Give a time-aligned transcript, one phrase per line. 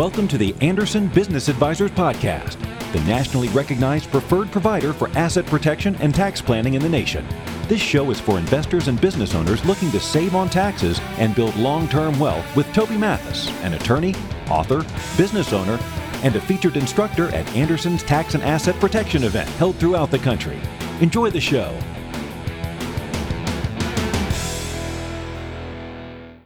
[0.00, 2.56] Welcome to the Anderson Business Advisors Podcast,
[2.94, 7.22] the nationally recognized preferred provider for asset protection and tax planning in the nation.
[7.68, 11.54] This show is for investors and business owners looking to save on taxes and build
[11.56, 14.14] long term wealth with Toby Mathis, an attorney,
[14.48, 14.86] author,
[15.18, 15.78] business owner,
[16.22, 20.58] and a featured instructor at Anderson's Tax and Asset Protection event held throughout the country.
[21.02, 21.78] Enjoy the show.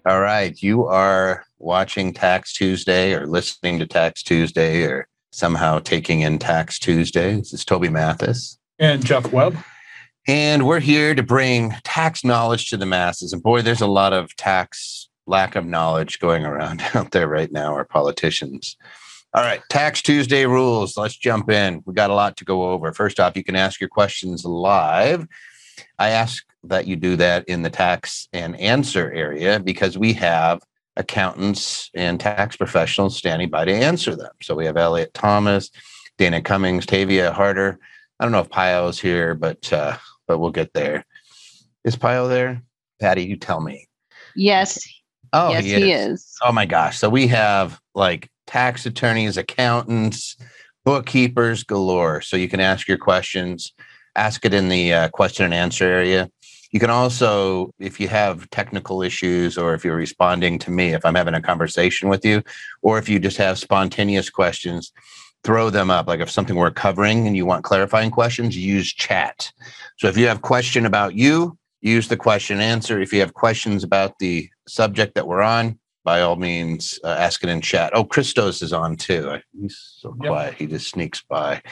[0.07, 0.61] All right.
[0.61, 6.79] You are watching Tax Tuesday or listening to Tax Tuesday or somehow taking in Tax
[6.79, 7.37] Tuesday.
[7.37, 8.59] This is Toby Mathis.
[8.79, 9.57] And Jeff Webb.
[10.27, 13.33] And we're here to bring tax knowledge to the masses.
[13.33, 17.51] And boy, there's a lot of tax lack of knowledge going around out there right
[17.53, 18.77] now, our politicians.
[19.35, 20.97] All right, Tax Tuesday rules.
[20.97, 21.83] Let's jump in.
[21.87, 22.93] We got a lot to go over.
[22.93, 25.27] First off, you can ask your questions live.
[25.99, 30.61] I ask that you do that in the tax and answer area because we have
[30.97, 34.33] accountants and tax professionals standing by to answer them.
[34.43, 35.71] So we have Elliot Thomas,
[36.19, 37.79] Dana Cummings, Tavia Harder.
[38.19, 41.05] I don't know if Pio is here, but uh, but we'll get there.
[41.85, 42.63] Is Pio there?
[43.01, 43.89] Patty, you tell me.
[44.37, 44.87] Yes.
[45.33, 46.21] Oh, yes, he, he is.
[46.21, 46.37] is.
[46.43, 46.99] Oh my gosh.
[46.99, 50.37] So we have like tax attorneys, accountants,
[50.85, 52.21] bookkeepers galore.
[52.21, 53.73] So you can ask your questions,
[54.15, 56.31] ask it in the uh, question and answer area.
[56.75, 61.07] You can also, if you have technical issues or if you're responding to me, if
[61.07, 62.43] I'm having a conversation with you,
[62.83, 64.93] or if you just have spontaneous questions,
[65.45, 66.09] throw them up.
[66.09, 69.53] Like if something we're covering and you want clarifying questions, use chat.
[69.99, 73.01] So if you have question about you, use the question answer.
[73.01, 77.45] If you have questions about the subject that we're on, by all means, uh, ask
[77.45, 77.93] it in chat.
[77.95, 79.39] Oh, Christos is on too.
[79.57, 80.29] He's so Yep.
[80.29, 80.55] quiet.
[80.55, 81.63] He just sneaks by.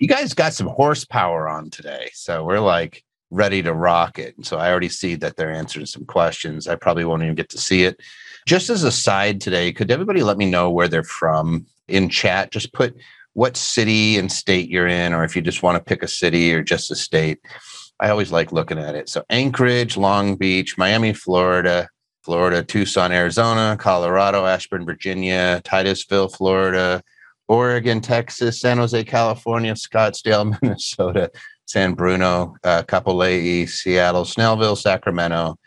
[0.00, 2.10] You guys got some horsepower on today.
[2.12, 4.36] So we're like ready to rock it.
[4.36, 6.68] And so I already see that they're answering some questions.
[6.68, 8.00] I probably won't even get to see it.
[8.46, 12.52] Just as a side today, could everybody let me know where they're from in chat?
[12.52, 12.96] Just put
[13.32, 16.54] what city and state you're in, or if you just want to pick a city
[16.54, 17.38] or just a state.
[17.98, 19.08] I always like looking at it.
[19.08, 21.88] So Anchorage, Long Beach, Miami, Florida,
[22.22, 27.02] Florida, Tucson, Arizona, Colorado, Ashburn, Virginia, Titusville, Florida,
[27.48, 31.30] Oregon, Texas, San Jose, California, Scottsdale, Minnesota,
[31.66, 35.58] San Bruno, uh, Kapolei, Seattle, Snellville, Sacramento,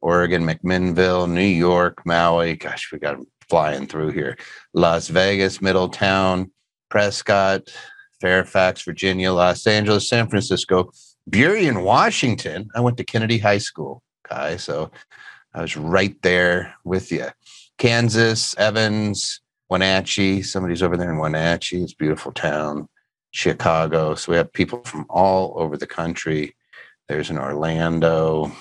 [0.00, 2.56] Oregon, McMinnville, New York, Maui.
[2.56, 4.36] Gosh, we got flying through here.
[4.74, 6.50] Las Vegas, Middletown,
[6.90, 7.62] Prescott,
[8.20, 10.90] Fairfax, Virginia, Los Angeles, San Francisco,
[11.30, 12.68] Burien, Washington.
[12.74, 14.56] I went to Kennedy High School, Kai.
[14.56, 14.90] So
[15.54, 17.28] I was right there with you.
[17.78, 20.42] Kansas, Evans, Wenatchee.
[20.42, 21.82] Somebody's over there in Wenatchee.
[21.82, 22.88] It's a beautiful town.
[23.34, 24.14] Chicago.
[24.14, 26.54] So we have people from all over the country.
[27.08, 28.52] There's an Orlando,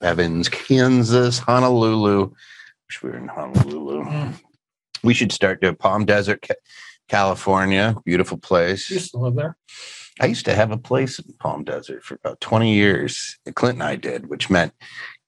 [0.00, 2.30] Evans, Kansas, Honolulu.
[2.88, 4.04] Wish we were in Honolulu.
[4.04, 4.34] Mm.
[5.02, 6.46] We should start doing Palm Desert,
[7.08, 7.96] California.
[8.04, 8.88] Beautiful place.
[8.88, 9.56] Used to live there.
[10.20, 13.36] I used to have a place in Palm Desert for about 20 years.
[13.56, 14.72] Clint and I did, which meant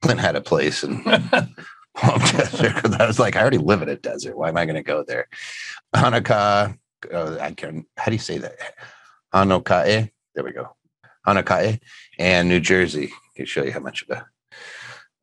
[0.00, 1.02] Clint had a place in
[1.96, 4.38] Palm Desert because I was like, I already live in a desert.
[4.38, 5.26] Why am I going to go there?
[5.92, 6.78] Hanukkah.
[7.12, 7.86] Uh, I can.
[7.96, 8.56] How do you say that?
[9.34, 10.10] Hanukkah.
[10.34, 10.76] There we go.
[11.26, 11.80] Hanukkah
[12.18, 13.06] and New Jersey.
[13.12, 14.26] I can show you how much of a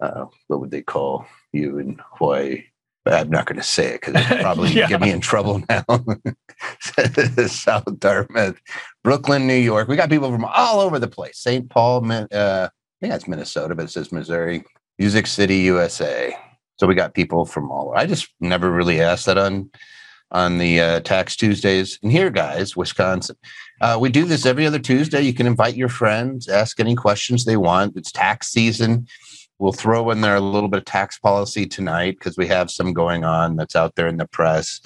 [0.06, 2.64] uh, what would they call you in Hawaii?
[3.06, 4.88] But I'm not going to say it because it probably Yeah.
[4.88, 5.84] get me in trouble now.
[7.48, 8.60] South Dartmouth,
[9.04, 9.88] Brooklyn, New York.
[9.88, 11.38] We got people from all over the place.
[11.40, 11.70] St.
[11.70, 12.70] Paul, uh, I
[13.00, 14.64] think that's Minnesota, but it says Missouri.
[14.98, 16.36] Music City, USA.
[16.78, 17.94] So we got people from all.
[17.96, 19.70] I just never really asked that on
[20.32, 22.00] on the uh, Tax Tuesdays.
[22.04, 23.36] And here, guys, Wisconsin.
[23.82, 25.22] Uh, we do this every other Tuesday.
[25.22, 27.96] You can invite your friends, ask any questions they want.
[27.96, 29.08] It's tax season.
[29.58, 32.94] We'll throw in there a little bit of tax policy tonight because we have some
[32.94, 34.82] going on that's out there in the press.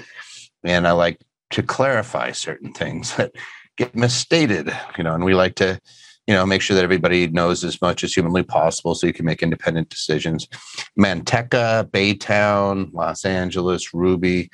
[0.63, 1.19] And I like
[1.51, 3.31] to clarify certain things that
[3.77, 5.79] get misstated, you know, and we like to,
[6.27, 9.25] you know, make sure that everybody knows as much as humanly possible so you can
[9.25, 10.47] make independent decisions.
[10.99, 14.49] Manteca, Baytown, Los Angeles, Ruby.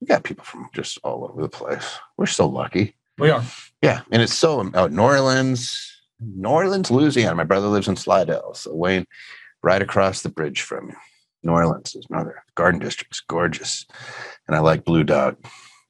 [0.00, 1.98] We got people from just all over the place.
[2.16, 2.96] We're so lucky.
[3.18, 3.44] We are.
[3.82, 7.34] Yeah, and it's so out New Orleans, New Orleans, Louisiana.
[7.34, 9.06] My brother lives in Slidell, so Wayne,
[9.62, 10.96] right across the bridge from you.
[11.42, 13.86] New Orleans is another garden district's gorgeous,
[14.46, 15.36] and I like Blue Dog.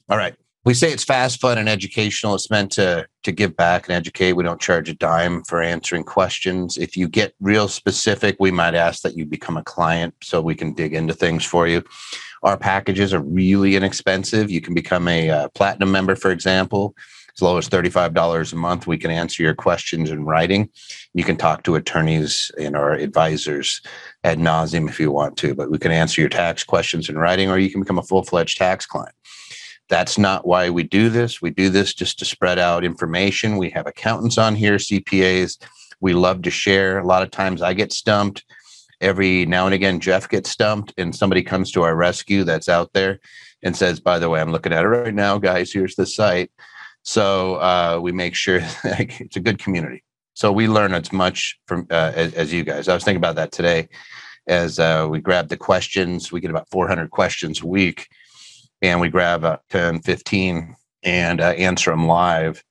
[0.08, 0.34] All right,
[0.64, 2.34] we say it's fast, fun, and educational.
[2.34, 4.32] It's meant to to give back and educate.
[4.32, 6.76] We don't charge a dime for answering questions.
[6.76, 10.54] If you get real specific, we might ask that you become a client so we
[10.54, 11.82] can dig into things for you.
[12.42, 14.50] Our packages are really inexpensive.
[14.50, 16.94] You can become a uh, platinum member, for example
[17.34, 18.86] as low as $35 a month.
[18.86, 20.68] We can answer your questions in writing.
[21.14, 23.80] You can talk to attorneys and our advisors
[24.24, 27.50] ad nauseum if you want to, but we can answer your tax questions in writing,
[27.50, 29.14] or you can become a full fledged tax client.
[29.90, 31.42] That's not why we do this.
[31.42, 33.58] We do this just to spread out information.
[33.58, 35.58] We have accountants on here, CPAs.
[36.00, 36.98] We love to share.
[36.98, 38.44] A lot of times I get stumped.
[39.02, 42.92] Every now and again, Jeff gets stumped, and somebody comes to our rescue that's out
[42.94, 43.20] there
[43.62, 45.72] and says, By the way, I'm looking at it right now, guys.
[45.72, 46.50] Here's the site
[47.02, 50.02] so uh, we make sure it's a good community.
[50.34, 52.88] So we learn as much from uh, as, as, you guys.
[52.88, 53.88] I was thinking about that today
[54.46, 56.32] as uh, we grab the questions.
[56.32, 58.08] We get about 400 questions a week,
[58.82, 62.62] and we grab uh, 10, 15 and uh, answer them live.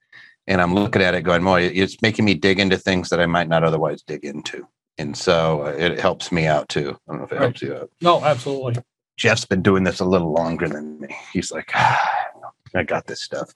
[0.47, 3.25] And I'm looking at it going, boy, it's making me dig into things that I
[3.27, 4.67] might not otherwise dig into.
[4.97, 6.97] And so uh, it helps me out too.
[7.07, 7.41] I don't know if it right.
[7.43, 7.91] helps you out.
[8.01, 8.81] No, absolutely.
[9.17, 11.15] Jeff's been doing this a little longer than me.
[11.33, 12.29] He's like, ah,
[12.75, 13.53] I got this stuff.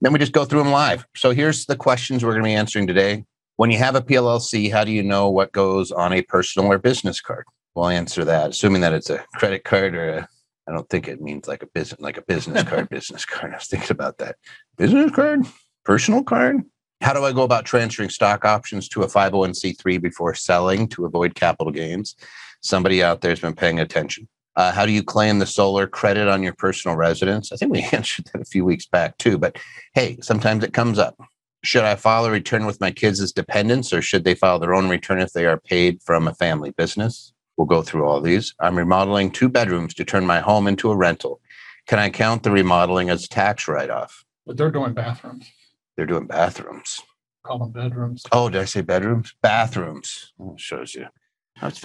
[0.00, 1.06] Then we just go through them live.
[1.14, 3.24] So here's the questions we're going to be answering today.
[3.56, 6.78] When you have a PLLC, how do you know what goes on a personal or
[6.78, 7.44] business card?
[7.74, 10.28] We'll answer that, assuming that it's a credit card or a.
[10.70, 13.52] I don't think it means like a business, like a business card, business card.
[13.52, 14.36] I was thinking about that.
[14.78, 15.44] Business card,
[15.84, 16.62] personal card.
[17.00, 21.34] How do I go about transferring stock options to a 501c3 before selling to avoid
[21.34, 22.14] capital gains?
[22.60, 24.28] Somebody out there has been paying attention.
[24.54, 27.50] Uh, how do you claim the solar credit on your personal residence?
[27.50, 29.58] I think we answered that a few weeks back too, but
[29.94, 31.16] hey, sometimes it comes up.
[31.64, 34.74] Should I file a return with my kids as dependents or should they file their
[34.74, 37.32] own return if they are paid from a family business?
[37.60, 38.54] We'll go through all these.
[38.58, 41.42] I'm remodeling two bedrooms to turn my home into a rental.
[41.86, 44.24] Can I count the remodeling as tax write off?
[44.46, 45.46] But they're doing bathrooms.
[45.94, 47.02] They're doing bathrooms.
[47.44, 48.24] Call them bedrooms.
[48.32, 49.34] Oh, did I say bedrooms?
[49.42, 50.32] Bathrooms.
[50.40, 51.08] Oh, shows you.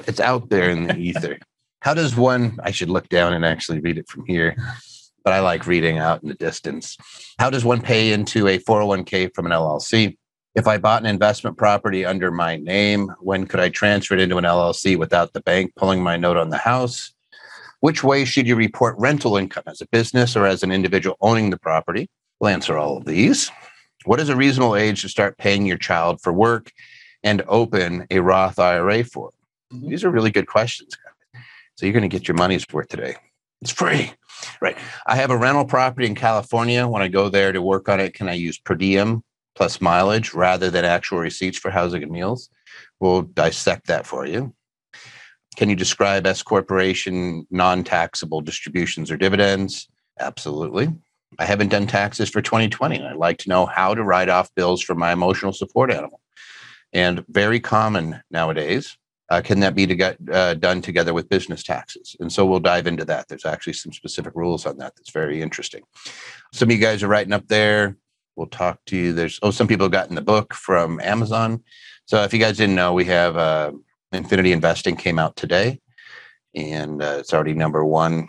[0.08, 1.40] It's out there in the ether.
[1.82, 4.56] How does one, I should look down and actually read it from here,
[5.26, 6.96] but I like reading out in the distance.
[7.38, 10.16] How does one pay into a 401k from an LLC?
[10.56, 14.38] If I bought an investment property under my name, when could I transfer it into
[14.38, 17.14] an LLC without the bank pulling my note on the house?
[17.82, 21.50] Which way should you report rental income as a business or as an individual owning
[21.50, 22.10] the property?
[22.40, 23.52] We'll answer all of these.
[24.06, 26.72] What is a reasonable age to start paying your child for work
[27.22, 29.32] and open a Roth IRA for?
[29.74, 29.90] Mm-hmm.
[29.90, 30.96] These are really good questions.
[31.76, 33.18] So you're going to get your money's worth today.
[33.62, 34.14] It's free.
[34.62, 34.78] Right.
[35.06, 36.88] I have a rental property in California.
[36.88, 39.22] When I go there to work on it, can I use per diem
[39.56, 42.50] plus mileage rather than actual receipts for housing and meals?
[43.00, 44.54] We'll dissect that for you.
[45.56, 49.88] Can you describe S corporation non taxable distributions or dividends?
[50.20, 50.90] Absolutely.
[51.40, 54.54] I haven't done taxes for 2020, and I'd like to know how to write off
[54.56, 56.22] bills for my emotional support animal.
[56.94, 58.98] And very common nowadays,
[59.30, 62.16] uh, can that be to get, uh, done together with business taxes?
[62.20, 63.28] And so we'll dive into that.
[63.28, 65.84] There's actually some specific rules on that that's very interesting.
[66.54, 67.98] Some of you guys are writing up there.
[68.36, 69.14] We'll talk to you.
[69.14, 71.64] There's oh, some people got in the book from Amazon.
[72.06, 73.72] So if you guys didn't know, we have uh,
[74.12, 75.80] Infinity Investing came out today,
[76.54, 78.28] and uh, it's already number one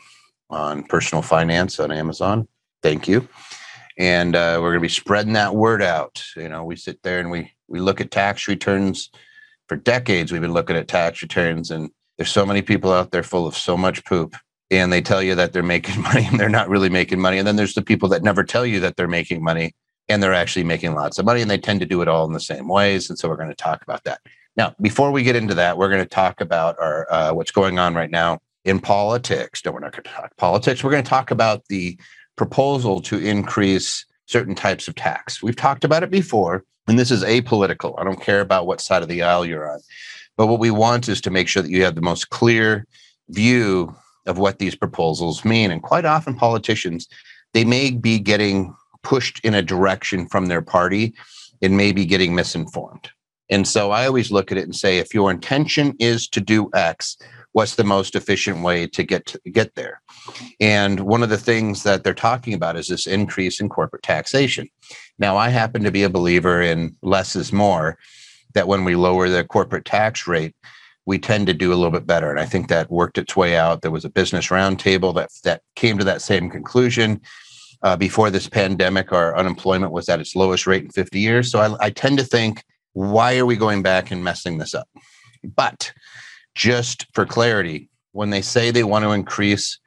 [0.48, 2.46] on personal finance on Amazon.
[2.82, 3.28] Thank you.
[3.98, 6.22] And uh, we're going to be spreading that word out.
[6.36, 9.10] You know, we sit there and we we look at tax returns
[9.68, 13.22] for decades we've been looking at tax returns and there's so many people out there
[13.22, 14.36] full of so much poop
[14.70, 17.46] and they tell you that they're making money and they're not really making money and
[17.46, 19.74] then there's the people that never tell you that they're making money
[20.08, 22.32] and they're actually making lots of money and they tend to do it all in
[22.32, 24.20] the same ways and so we're going to talk about that
[24.56, 27.78] now before we get into that we're going to talk about our uh, what's going
[27.78, 31.10] on right now in politics no we're not going to talk politics we're going to
[31.10, 31.98] talk about the
[32.36, 37.24] proposal to increase certain types of tax we've talked about it before and this is
[37.24, 37.94] apolitical.
[37.98, 39.80] I don't care about what side of the aisle you're on.
[40.36, 42.86] But what we want is to make sure that you have the most clear
[43.28, 43.94] view
[44.26, 45.70] of what these proposals mean.
[45.70, 47.08] And quite often, politicians,
[47.54, 48.74] they may be getting
[49.06, 51.14] pushed in a direction from their party
[51.62, 53.08] and maybe getting misinformed.
[53.48, 56.68] And so I always look at it and say, if your intention is to do
[56.74, 57.16] X,
[57.52, 60.02] what's the most efficient way to get to get there?
[60.58, 64.68] And one of the things that they're talking about is this increase in corporate taxation.
[65.20, 67.98] Now, I happen to be a believer in less is more,
[68.54, 70.56] that when we lower the corporate tax rate,
[71.06, 72.32] we tend to do a little bit better.
[72.32, 73.82] And I think that worked its way out.
[73.82, 77.20] There was a business roundtable that, that came to that same conclusion.
[77.82, 81.50] Uh, before this pandemic, our unemployment was at its lowest rate in 50 years.
[81.50, 82.64] So I, I tend to think,
[82.94, 84.88] why are we going back and messing this up?
[85.44, 85.92] But
[86.54, 89.78] just for clarity, when they say they want to increase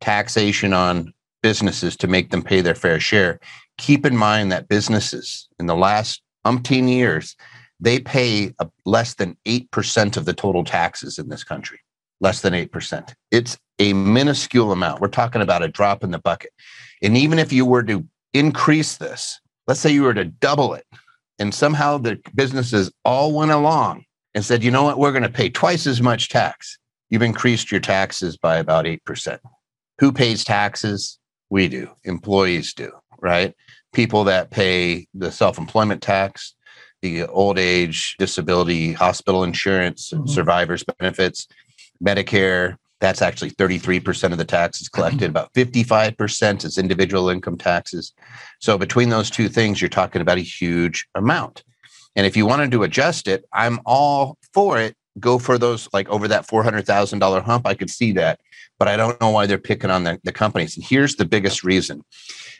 [0.00, 3.38] taxation on businesses to make them pay their fair share,
[3.78, 7.36] keep in mind that businesses in the last umpteen years,
[7.78, 8.52] they pay
[8.84, 11.80] less than 8% of the total taxes in this country.
[12.20, 13.14] Less than 8%.
[13.30, 15.00] It's a minuscule amount.
[15.00, 16.50] We're talking about a drop in the bucket.
[17.02, 20.86] And even if you were to increase this, let's say you were to double it
[21.38, 24.04] and somehow the businesses all went along
[24.34, 26.78] and said, you know what, we're going to pay twice as much tax.
[27.10, 29.38] You've increased your taxes by about 8%.
[29.98, 31.18] Who pays taxes?
[31.50, 31.90] We do.
[32.04, 33.54] Employees do, right?
[33.92, 36.54] People that pay the self employment tax,
[37.02, 40.26] the old age, disability, hospital insurance, mm-hmm.
[40.26, 41.46] survivors benefits,
[42.04, 42.76] Medicare.
[43.00, 45.30] That's actually 33% of the taxes collected.
[45.30, 48.12] About 55% is individual income taxes.
[48.60, 51.62] So between those two things, you're talking about a huge amount.
[52.14, 54.96] And if you wanted to adjust it, I'm all for it.
[55.20, 57.66] Go for those like over that $400,000 hump.
[57.66, 58.40] I could see that,
[58.78, 60.76] but I don't know why they're picking on the, the companies.
[60.76, 62.02] And here's the biggest reason.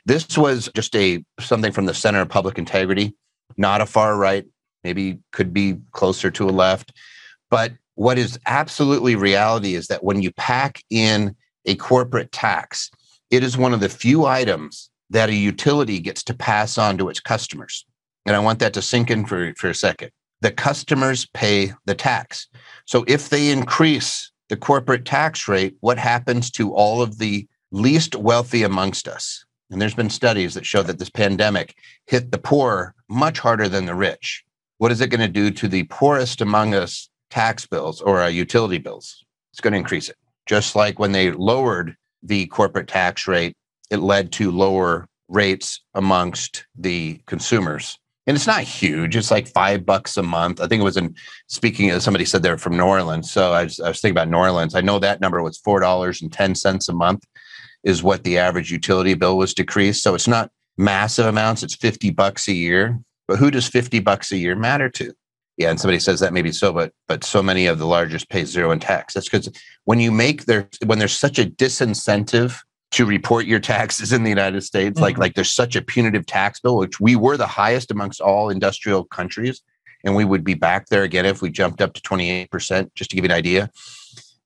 [0.05, 3.15] This was just a something from the Center of Public Integrity,
[3.57, 4.47] not a far right,
[4.85, 6.93] maybe could be closer to a left.
[7.51, 11.35] But what is absolutely reality is that when you pack in
[11.65, 12.91] a corporate tax,
[13.31, 17.09] it is one of the few items that a utility gets to pass on to
[17.09, 17.85] its customers.
[18.27, 20.11] And I want that to sink in for, for a second.
[20.43, 22.49] The customers pay the tax.
[22.85, 28.15] So if they increase the corporate tax rate, what happens to all of the least
[28.15, 29.45] wealthy amongst us?
[29.71, 31.77] And there's been studies that show that this pandemic
[32.07, 34.45] hit the poor much harder than the rich.
[34.79, 38.29] What is it going to do to the poorest among us tax bills or uh,
[38.29, 39.25] utility bills?
[39.53, 40.17] It's going to increase it.
[40.47, 43.55] Just like when they lowered the corporate tax rate,
[43.91, 49.15] it led to lower rates amongst the consumers and it's not huge.
[49.15, 50.61] It's like five bucks a month.
[50.61, 51.15] I think it was in
[51.47, 53.31] speaking of somebody said they're from New Orleans.
[53.31, 54.75] So I was, I was thinking about New Orleans.
[54.75, 57.25] I know that number was four dollars and ten cents a month
[57.85, 60.03] is what the average utility bill was decreased.
[60.03, 61.63] So it's not massive amounts.
[61.63, 62.99] It's fifty bucks a year.
[63.29, 65.15] But who does fifty bucks a year matter to?
[65.57, 68.45] Yeah, and somebody says that maybe so, but but so many of the largest pay
[68.45, 69.15] zero in tax.
[69.15, 69.49] That's because
[69.85, 72.61] when you make there when there's such a disincentive
[72.93, 74.95] to report your taxes in the United States.
[74.95, 75.03] Mm-hmm.
[75.03, 78.49] Like, like there's such a punitive tax bill, which we were the highest amongst all
[78.49, 79.61] industrial countries.
[80.05, 83.17] And we would be back there again if we jumped up to 28%, just to
[83.17, 83.71] give you an idea.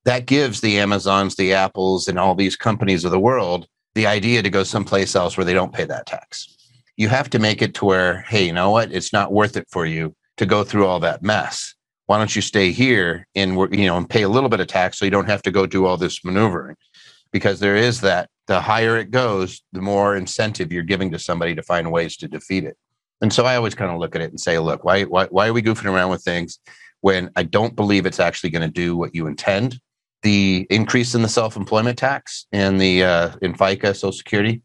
[0.05, 4.43] That gives the Amazons, the Apples, and all these companies of the world the idea
[4.43, 6.57] to go someplace else where they don't pay that tax.
[6.97, 8.93] You have to make it to where, hey, you know what?
[8.93, 11.75] It's not worth it for you to go through all that mess.
[12.07, 14.99] Why don't you stay here and you know and pay a little bit of tax
[14.99, 16.77] so you don't have to go do all this maneuvering?
[17.33, 21.55] because there is that the higher it goes, the more incentive you're giving to somebody
[21.55, 22.77] to find ways to defeat it.
[23.21, 25.49] And so I always kind of look at it and say, look, why, why, why
[25.49, 26.59] are we goofing around with things
[27.03, 29.79] when I don't believe it's actually going to do what you intend?
[30.23, 34.63] The increase in the self-employment tax and the uh, in FICA, Social Security,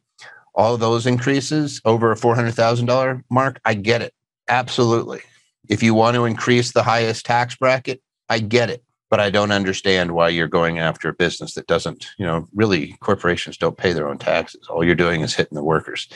[0.53, 4.13] all those increases over a four hundred thousand dollar mark, I get it
[4.50, 5.22] absolutely.
[5.69, 9.51] If you want to increase the highest tax bracket, I get it but I don't
[9.51, 13.93] understand why you're going after a business that doesn't, you know, really corporations don't pay
[13.93, 14.67] their own taxes.
[14.67, 16.10] All you're doing is hitting the workers.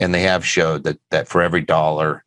[0.00, 2.24] And they have showed that that for every dollar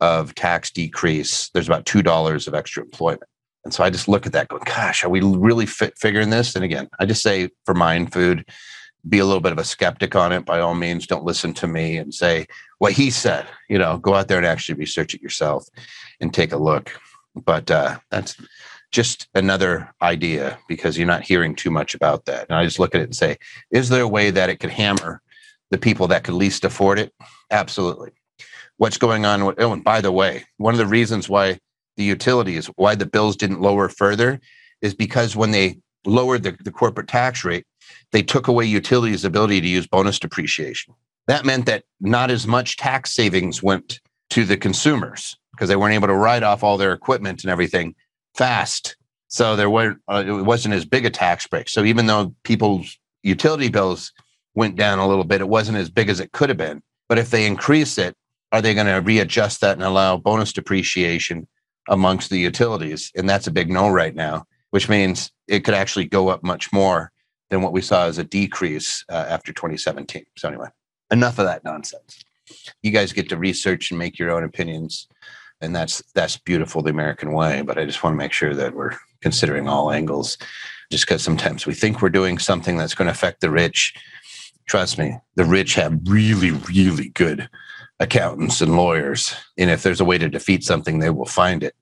[0.00, 3.24] of tax decrease, there's about $2 of extra employment.
[3.64, 6.54] And so I just look at that going, gosh, are we really figuring this?
[6.54, 8.46] And again, I just say for mind food,
[9.08, 11.06] be a little bit of a skeptic on it by all means.
[11.06, 12.46] Don't listen to me and say
[12.78, 13.46] what he said.
[13.68, 15.68] You know, go out there and actually research it yourself
[16.20, 16.92] and take a look.
[17.34, 18.36] But uh, that's
[18.90, 22.46] just another idea because you're not hearing too much about that.
[22.48, 23.38] And I just look at it and say,
[23.70, 25.22] is there a way that it could hammer
[25.70, 27.12] the people that could least afford it?
[27.50, 28.10] Absolutely.
[28.78, 29.44] What's going on?
[29.44, 31.58] With, oh, and by the way, one of the reasons why
[31.96, 34.40] the utilities, why the bills didn't lower further
[34.82, 37.66] is because when they lowered the, the corporate tax rate,
[38.12, 40.94] they took away utilities' ability to use bonus depreciation.
[41.26, 45.94] That meant that not as much tax savings went to the consumers because they weren't
[45.94, 47.94] able to write off all their equipment and everything
[48.34, 48.96] fast.
[49.28, 51.68] So there were uh, it wasn't as big a tax break.
[51.68, 54.12] So even though people's utility bills
[54.54, 56.82] went down a little bit, it wasn't as big as it could have been.
[57.08, 58.16] But if they increase it,
[58.52, 61.46] are they going to readjust that and allow bonus depreciation
[61.88, 63.12] amongst the utilities?
[63.14, 66.72] And that's a big no right now, which means it could actually go up much
[66.72, 67.12] more
[67.50, 70.24] than what we saw as a decrease uh, after 2017.
[70.36, 70.68] So anyway,
[71.10, 72.24] enough of that nonsense.
[72.82, 75.08] You guys get to research and make your own opinions
[75.60, 78.74] and that's that's beautiful the american way but i just want to make sure that
[78.74, 80.38] we're considering all angles
[80.90, 83.94] just because sometimes we think we're doing something that's going to affect the rich
[84.66, 87.48] trust me the rich have really really good
[88.00, 91.74] accountants and lawyers and if there's a way to defeat something they will find it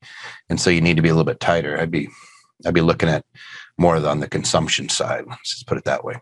[0.49, 2.09] and so you need to be a little bit tighter i'd be
[2.67, 3.25] i'd be looking at
[3.79, 6.15] more on the consumption side let's just put it that way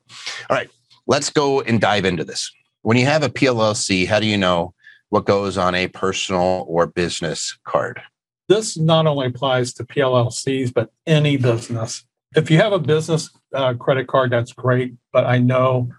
[0.48, 0.70] all right
[1.06, 4.74] let's go and dive into this when you have a pllc how do you know
[5.10, 8.00] what goes on a personal or business card.
[8.48, 12.04] This not only applies to PLLCs, but any business.
[12.34, 14.94] If you have a business uh, credit card, that's great.
[15.12, 15.90] But I know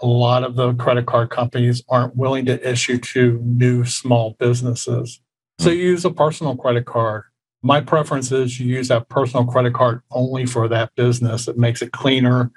[0.00, 5.20] a lot of the credit card companies aren't willing to issue to new small businesses.
[5.58, 7.24] So you use a personal credit card.
[7.62, 11.46] My preference is you use that personal credit card only for that business.
[11.46, 12.50] It makes it cleaner.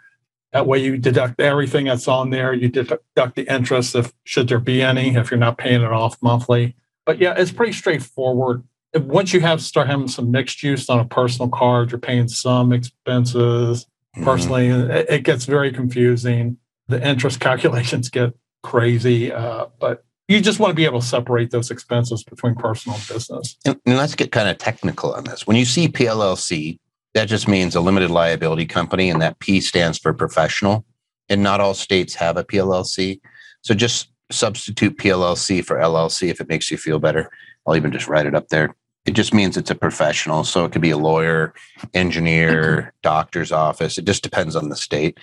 [0.54, 2.54] That way you deduct everything that's on there.
[2.54, 6.22] You deduct the interest if should there be any, if you're not paying it off
[6.22, 6.76] monthly.
[7.06, 8.64] But yeah, it's pretty straightforward.
[8.96, 12.72] Once you have start having some mixed use on a personal card, you're paying some
[12.72, 14.24] expenses mm-hmm.
[14.24, 14.70] personally.
[14.70, 14.92] Mm-hmm.
[14.92, 16.58] It, it, gets very confusing.
[16.88, 19.34] The interest calculations get crazy.
[19.34, 23.08] Uh, but you just want to be able to separate those expenses between personal and
[23.08, 23.58] business.
[23.66, 25.46] And, and, let's get kind of technical on this.
[25.46, 26.80] When you see PLLC,
[27.14, 30.86] that just means a limited liability company, and that P stands for professional.
[31.30, 33.20] And not all states have a PLLC.
[33.62, 37.30] So just substitute PLLC for LLC if it makes you feel better.
[37.66, 38.76] I'll even just write it up there.
[39.06, 40.44] It just means it's a professional.
[40.44, 41.54] So it could be a lawyer,
[41.94, 42.90] engineer, mm-hmm.
[43.02, 43.98] doctor's office.
[43.98, 45.18] It just depends on the state.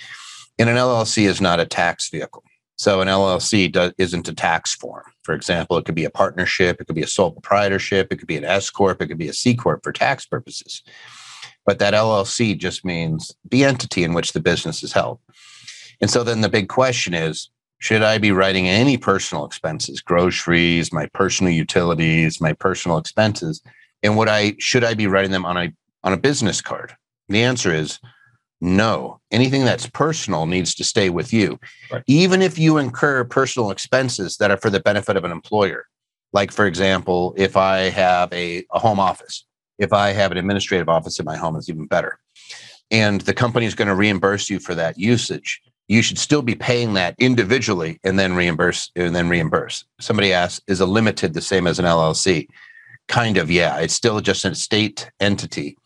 [0.58, 2.44] And an LLC is not a tax vehicle.
[2.80, 5.04] So an LLC isn't a tax form.
[5.22, 8.26] For example, it could be a partnership, it could be a sole proprietorship, it could
[8.26, 10.82] be an S corp, it could be a C corp for tax purposes.
[11.66, 15.18] But that LLC just means the entity in which the business is held.
[16.00, 20.90] And so then the big question is should I be writing any personal expenses, groceries,
[20.90, 23.60] my personal utilities, my personal expenses?
[24.02, 25.70] And would I should I be writing them on a
[26.02, 26.96] on a business card?
[27.28, 28.00] The answer is
[28.60, 31.58] no, anything that's personal needs to stay with you.
[31.90, 32.02] Right.
[32.06, 35.86] Even if you incur personal expenses that are for the benefit of an employer.
[36.32, 39.44] Like, for example, if I have a, a home office,
[39.78, 42.18] if I have an administrative office in my home, it's even better.
[42.90, 45.60] And the company is going to reimburse you for that usage.
[45.88, 49.84] You should still be paying that individually and then reimburse and then reimburse.
[50.00, 52.46] Somebody asked, is a limited the same as an LLC?
[53.08, 53.78] Kind of, yeah.
[53.78, 55.76] It's still just a state entity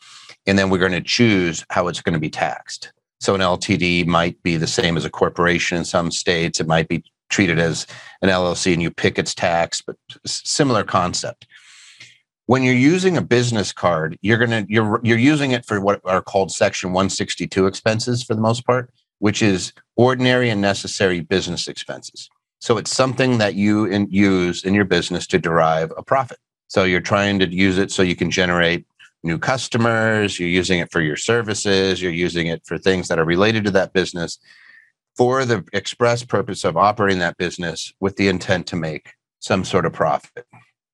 [0.47, 2.93] and then we're going to choose how it's going to be taxed.
[3.21, 6.61] So an LTD might be the same as a corporation in some states.
[6.61, 7.87] It might be treated as
[8.23, 9.97] an LLC and you pick its tax, but
[10.27, 11.47] similar concept.
[12.47, 16.03] When you're using a business card, you're going to you're you're using it for what
[16.05, 21.67] are called section 162 expenses for the most part, which is ordinary and necessary business
[21.67, 22.29] expenses.
[22.59, 26.39] So it's something that you in, use in your business to derive a profit.
[26.69, 28.87] So you're trying to use it so you can generate
[29.25, 33.25] new customers, you're using it for your services, you're using it for things that are
[33.25, 34.39] related to that business
[35.17, 39.87] for the express purpose of operating that business with the intent to make some sort
[39.87, 40.47] of profit.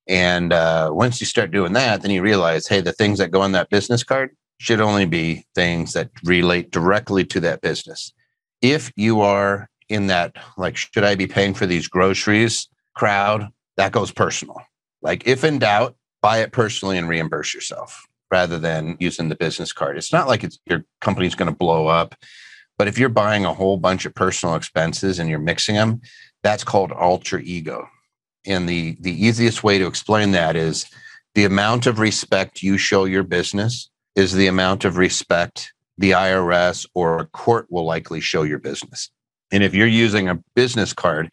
[0.07, 3.41] And uh, once you start doing that, then you realize, hey, the things that go
[3.41, 8.13] on that business card should only be things that relate directly to that business.
[8.61, 13.93] If you are in that, like, should I be paying for these groceries crowd, that
[13.93, 14.61] goes personal.
[15.01, 19.73] Like, if in doubt, buy it personally and reimburse yourself rather than using the business
[19.73, 19.97] card.
[19.97, 22.15] It's not like it's your company's going to blow up,
[22.79, 26.01] but if you're buying a whole bunch of personal expenses and you're mixing them,
[26.43, 27.87] that's called alter ego.
[28.47, 30.87] And the the easiest way to explain that is
[31.35, 36.89] the amount of respect you show your business is the amount of respect the IRS
[36.95, 39.11] or a court will likely show your business.
[39.53, 41.31] And if you're using a business card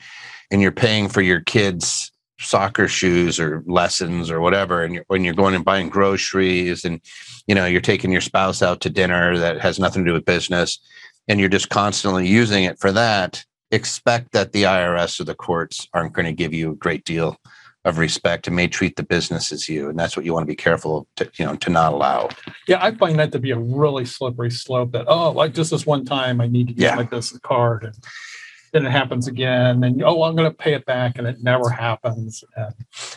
[0.51, 5.23] and you're paying for your kids' soccer shoes or lessons or whatever and you're, when
[5.23, 7.01] you're going and buying groceries and
[7.47, 10.25] you know you're taking your spouse out to dinner that has nothing to do with
[10.25, 10.79] business
[11.27, 15.87] and you're just constantly using it for that expect that the IRS or the courts
[15.93, 17.37] aren't going to give you a great deal
[17.87, 20.47] of respect and may treat the business as you and that's what you want to
[20.47, 22.27] be careful to you know to not allow
[22.67, 25.85] yeah i find that to be a really slippery slope that oh like just this
[25.85, 26.95] one time i need to use yeah.
[26.95, 27.95] my business card and
[28.73, 31.69] then it happens again and oh i'm going to pay it back and it never
[31.69, 32.73] happens and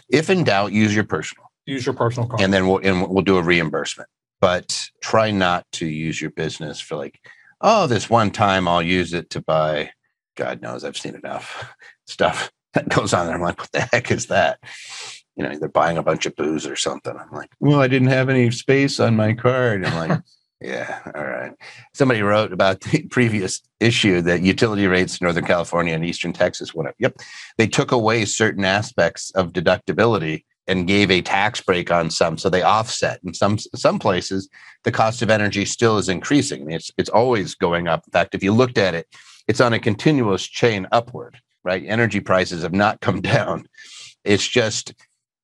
[0.09, 1.47] if in doubt use your personal.
[1.67, 4.09] Use your personal card and then we'll and we'll do a reimbursement.
[4.41, 7.21] But try not to use your business for like
[7.61, 9.91] oh this one time i'll use it to buy
[10.37, 11.75] god knows i've seen enough
[12.07, 13.37] stuff that goes on there.
[13.37, 14.59] I'm like what the heck is that?
[15.37, 17.15] You know they're buying a bunch of booze or something.
[17.17, 19.85] I'm like well i didn't have any space on my card.
[19.85, 20.21] I'm like
[20.61, 21.01] Yeah.
[21.15, 21.53] All right.
[21.95, 26.75] Somebody wrote about the previous issue that utility rates in Northern California and Eastern Texas
[26.75, 26.95] went up.
[26.99, 27.17] Yep.
[27.57, 32.37] They took away certain aspects of deductibility and gave a tax break on some.
[32.37, 33.21] So they offset.
[33.25, 34.49] In some some places,
[34.85, 36.71] the cost of energy still is increasing.
[36.71, 38.05] It's it's always going up.
[38.07, 39.09] In fact, if you looked at it,
[39.49, 41.83] it's on a continuous chain upward, right?
[41.87, 43.67] Energy prices have not come down.
[44.25, 44.95] It's just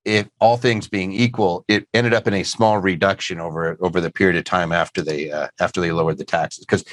[0.07, 4.09] if all things being equal, it ended up in a small reduction over over the
[4.09, 6.65] period of time after they uh, after they lowered the taxes.
[6.65, 6.85] Because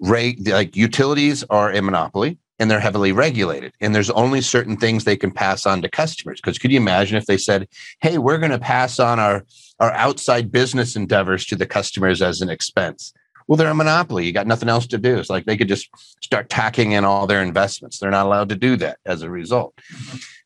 [0.00, 5.04] rate like utilities are a monopoly and they're heavily regulated and there's only certain things
[5.04, 6.40] they can pass on to customers.
[6.40, 7.68] Because could you imagine if they said
[8.00, 9.44] hey we're going to pass on our
[9.78, 13.12] our outside business endeavors to the customers as an expense
[13.48, 14.26] Well, they're a monopoly.
[14.26, 15.18] You got nothing else to do.
[15.18, 15.88] It's like they could just
[16.22, 17.98] start tacking in all their investments.
[17.98, 19.78] They're not allowed to do that as a result.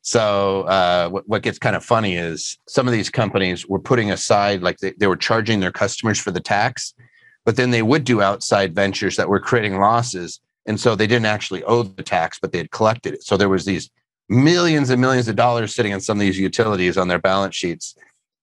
[0.03, 4.11] So, uh, what, what gets kind of funny is some of these companies were putting
[4.11, 6.95] aside, like they, they were charging their customers for the tax,
[7.45, 10.41] but then they would do outside ventures that were creating losses.
[10.67, 13.23] And so they didn't actually owe the tax, but they had collected it.
[13.25, 13.91] So there was these
[14.29, 17.95] millions and millions of dollars sitting on some of these utilities on their balance sheets.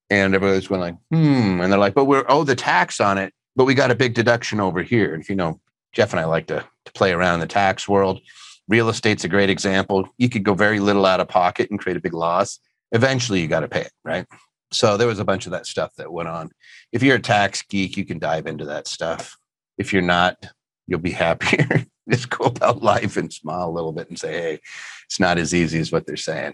[0.09, 1.61] And everybody's going like, hmm.
[1.61, 4.13] And they're like, but we're owe the tax on it, but we got a big
[4.13, 5.13] deduction over here.
[5.13, 5.59] And if you know,
[5.91, 8.21] Jeff and I like to, to play around in the tax world.
[8.69, 10.07] Real estate's a great example.
[10.17, 12.59] You could go very little out of pocket and create a big loss.
[12.91, 14.27] Eventually you got to pay it, right?
[14.71, 16.51] So there was a bunch of that stuff that went on.
[16.91, 19.37] If you're a tax geek, you can dive into that stuff.
[19.77, 20.37] If you're not,
[20.85, 21.85] you'll be happier.
[22.09, 24.59] Just go about life and smile a little bit and say, hey,
[25.07, 26.53] it's not as easy as what they're saying.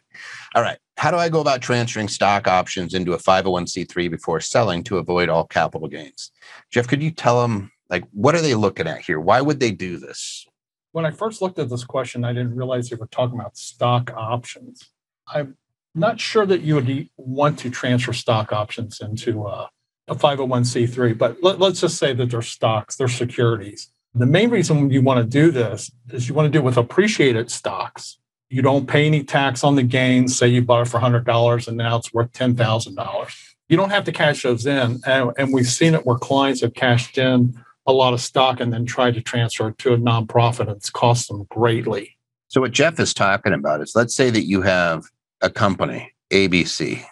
[0.53, 0.77] All right.
[0.97, 5.27] How do I go about transferring stock options into a 501c3 before selling to avoid
[5.27, 6.31] all capital gains?
[6.69, 9.19] Jeff, could you tell them, like, what are they looking at here?
[9.19, 10.45] Why would they do this?
[10.91, 14.13] When I first looked at this question, I didn't realize they were talking about stock
[14.15, 14.91] options.
[15.27, 15.57] I'm
[15.95, 19.67] not sure that you would want to transfer stock options into uh,
[20.07, 23.89] a, a 501c3, but let, let's just say that they're stocks, they're securities.
[24.13, 26.77] The main reason you want to do this is you want to do it with
[26.77, 28.19] appreciated stocks.
[28.53, 30.37] You don't pay any tax on the gains.
[30.37, 33.53] Say you bought it for $100 and now it's worth $10,000.
[33.67, 35.01] You don't have to cash those in.
[35.07, 38.71] And, and we've seen it where clients have cashed in a lot of stock and
[38.71, 42.15] then tried to transfer it to a nonprofit and it's cost them greatly.
[42.47, 45.05] So, what Jeff is talking about is let's say that you have
[45.41, 47.03] a company, ABC,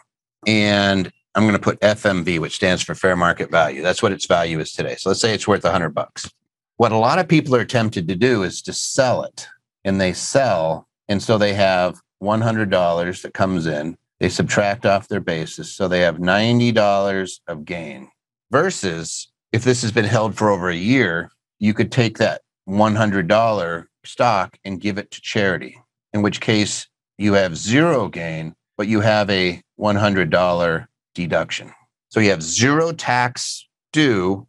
[0.45, 3.81] and I'm going to put FMV, which stands for fair market value.
[3.81, 4.95] That's what its value is today.
[4.95, 6.29] So, let's say it's worth 100 bucks.
[6.77, 9.47] What a lot of people are tempted to do is to sell it,
[9.83, 13.97] and they sell and so they have $100 that comes in.
[14.21, 15.69] They subtract off their basis.
[15.75, 18.09] So they have $90 of gain
[18.49, 23.85] versus if this has been held for over a year, you could take that $100
[24.05, 25.77] stock and give it to charity,
[26.13, 31.73] in which case you have zero gain, but you have a $100 deduction.
[32.07, 34.47] So you have zero tax due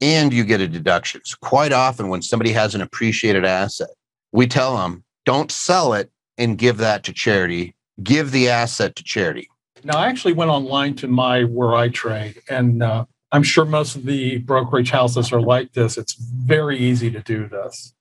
[0.00, 1.22] and you get a deduction.
[1.24, 3.90] So quite often when somebody has an appreciated asset,
[4.30, 7.74] we tell them don't sell it and give that to charity.
[8.02, 9.48] Give the asset to charity.
[9.84, 13.96] Now, I actually went online to my where I trade, and uh, I'm sure most
[13.96, 15.98] of the brokerage houses are like this.
[15.98, 17.92] It's very easy to do this.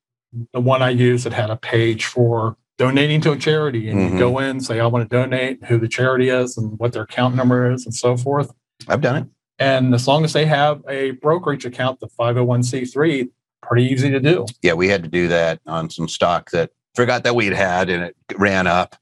[0.53, 4.13] The one I used, it had a page for donating to a charity, and mm-hmm.
[4.13, 7.03] you go in, say, I want to donate, who the charity is, and what their
[7.03, 8.51] account number is, and so forth.
[8.87, 9.27] I've done it.
[9.59, 13.29] And as long as they have a brokerage account, the 501c3,
[13.61, 14.45] pretty easy to do.
[14.61, 18.03] Yeah, we had to do that on some stock that forgot that we'd had and
[18.03, 18.95] it ran up.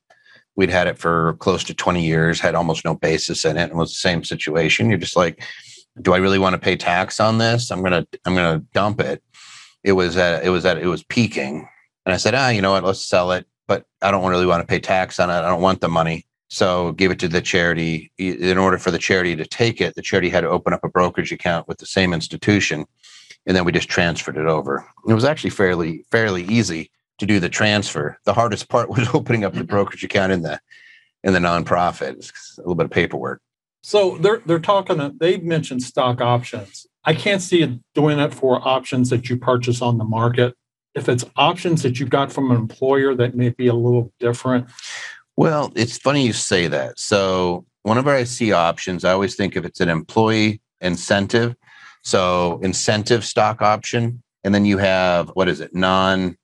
[0.56, 3.80] We'd had it for close to 20 years, had almost no basis in it, and
[3.80, 4.90] was the same situation.
[4.90, 5.44] You're just like,
[6.02, 7.72] do I really want to pay tax on this?
[7.72, 9.24] I'm gonna I'm gonna dump it.
[9.84, 11.68] It was at it was at it was peaking.
[12.06, 13.48] And I said, ah, you know what, let's sell it.
[13.68, 15.34] But I don't really want to pay tax on it.
[15.34, 16.26] I don't want the money.
[16.50, 18.12] So give it to the charity.
[18.18, 20.90] In order for the charity to take it, the charity had to open up a
[20.90, 22.86] brokerage account with the same institution.
[23.46, 24.86] And then we just transferred it over.
[25.08, 26.92] It was actually fairly fairly easy
[27.22, 28.18] to do the transfer.
[28.26, 29.68] The hardest part was opening up the mm-hmm.
[29.68, 30.60] brokerage account in the
[31.24, 32.16] in the nonprofit.
[32.18, 33.42] It's a little bit of paperwork.
[33.84, 35.18] So they're they're talking.
[35.20, 36.86] They mentioned stock options.
[37.06, 40.56] I can't see it doing it for options that you purchase on the market.
[40.94, 44.68] If it's options that you got from an employer, that may be a little different.
[45.38, 47.00] Well, it's funny you say that.
[47.00, 51.56] So whenever I see options, I always think if it's an employee incentive.
[52.04, 55.74] So incentive stock option, and then you have what is it?
[55.74, 56.38] Non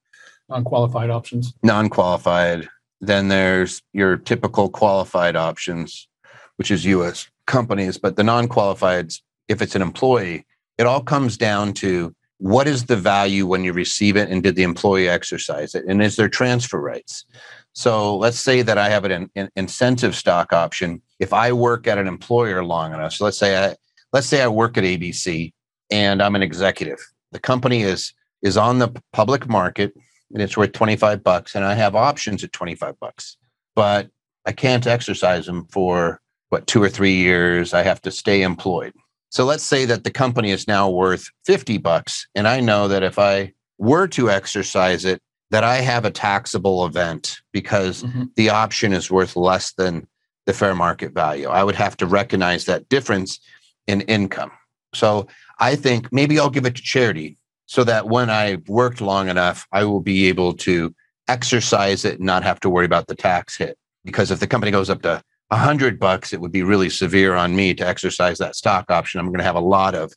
[0.49, 1.53] non-qualified options.
[1.63, 2.67] Non-qualified.
[3.01, 6.07] Then there's your typical qualified options,
[6.55, 7.29] which is U.S.
[7.45, 7.97] companies.
[7.97, 9.11] But the non-qualified,
[9.47, 10.45] if it's an employee,
[10.77, 14.55] it all comes down to what is the value when you receive it, and did
[14.55, 17.25] the employee exercise it, and is there transfer rights?
[17.73, 21.01] So let's say that I have an, an incentive stock option.
[21.19, 23.75] If I work at an employer long enough, so let's say I
[24.13, 25.51] let's say I work at ABC
[25.89, 26.99] and I'm an executive.
[27.31, 29.93] The company is is on the public market
[30.33, 33.37] and it's worth 25 bucks and I have options at 25 bucks,
[33.75, 34.09] but
[34.45, 37.73] I can't exercise them for what two or three years.
[37.73, 38.93] I have to stay employed.
[39.29, 43.03] So let's say that the company is now worth 50 bucks and I know that
[43.03, 48.23] if I were to exercise it that I have a taxable event because mm-hmm.
[48.35, 50.07] the option is worth less than
[50.45, 51.47] the fair market value.
[51.47, 53.39] I would have to recognize that difference
[53.85, 54.51] in income.
[54.93, 55.27] So
[55.59, 57.36] I think maybe I'll give it to charity
[57.67, 60.95] so that when I've worked long enough, I will be able to
[61.27, 63.77] exercise it and not have to worry about the tax hit.
[64.03, 67.35] Because if the company goes up to a hundred bucks, it would be really severe
[67.35, 69.19] on me to exercise that stock option.
[69.19, 70.13] I'm going to have a lot of,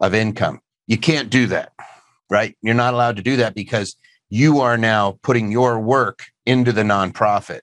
[0.00, 0.60] of income.
[0.86, 1.72] You can't do that,
[2.30, 2.56] right?
[2.62, 3.96] You're not allowed to do that because
[4.30, 7.60] you are now putting your work into the nonprofit.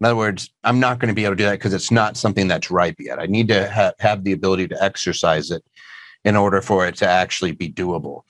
[0.00, 2.16] In other words, I'm not going to be able to do that because it's not
[2.16, 3.18] something that's ripe yet.
[3.18, 5.64] I need to ha- have the ability to exercise it
[6.24, 8.22] in order for it to actually be doable.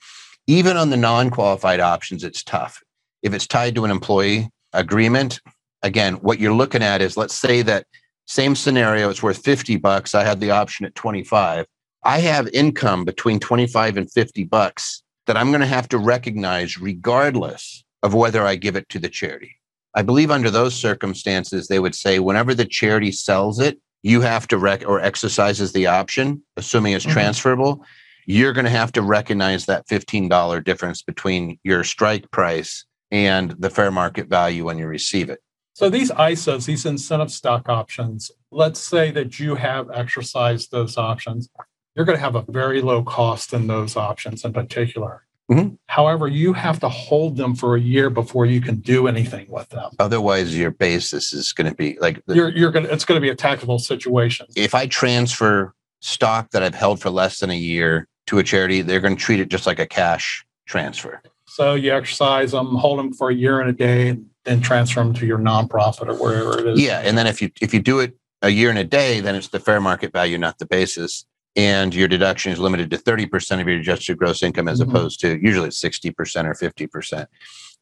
[0.47, 2.83] Even on the non qualified options, it's tough.
[3.23, 5.41] If it's tied to an employee agreement,
[5.81, 7.87] again, what you're looking at is let's say that
[8.27, 10.15] same scenario, it's worth 50 bucks.
[10.15, 11.65] I had the option at 25.
[12.03, 16.77] I have income between 25 and 50 bucks that I'm going to have to recognize
[16.79, 19.55] regardless of whether I give it to the charity.
[19.95, 24.47] I believe under those circumstances, they would say whenever the charity sells it, you have
[24.49, 27.13] to rec or exercises the option, assuming it's mm-hmm.
[27.13, 27.83] transferable,
[28.25, 33.69] you're going to have to recognize that $15 difference between your strike price and the
[33.69, 35.39] fair market value when you receive it.
[35.73, 41.49] So these ISOs, these incentive stock options, let's say that you have exercised those options,
[41.95, 45.25] you're going to have a very low cost in those options in particular.
[45.51, 45.75] Mm-hmm.
[45.87, 49.69] However, you have to hold them for a year before you can do anything with
[49.69, 49.91] them.
[49.99, 53.17] Otherwise, your basis is going to be like the, you're you're going to it's going
[53.17, 54.47] to be a taxable situation.
[54.55, 58.81] If I transfer stock that I've held for less than a year to a charity,
[58.81, 61.21] they're going to treat it just like a cash transfer.
[61.47, 65.13] So you exercise them, hold them for a year and a day, then transfer them
[65.13, 66.81] to your nonprofit or wherever it is.
[66.81, 69.35] Yeah, and then if you if you do it a year and a day, then
[69.35, 73.61] it's the fair market value, not the basis and your deduction is limited to 30%
[73.61, 74.89] of your adjusted gross income as mm-hmm.
[74.89, 76.11] opposed to usually it's 60%
[76.45, 77.27] or 50%.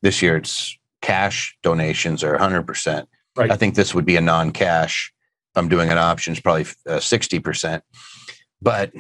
[0.02, 3.06] This year it's cash donations are 100%.
[3.36, 3.52] Right.
[3.52, 5.12] I think this would be a non-cash.
[5.52, 7.82] If I'm doing an option, it's probably uh, 60%.
[8.62, 8.92] But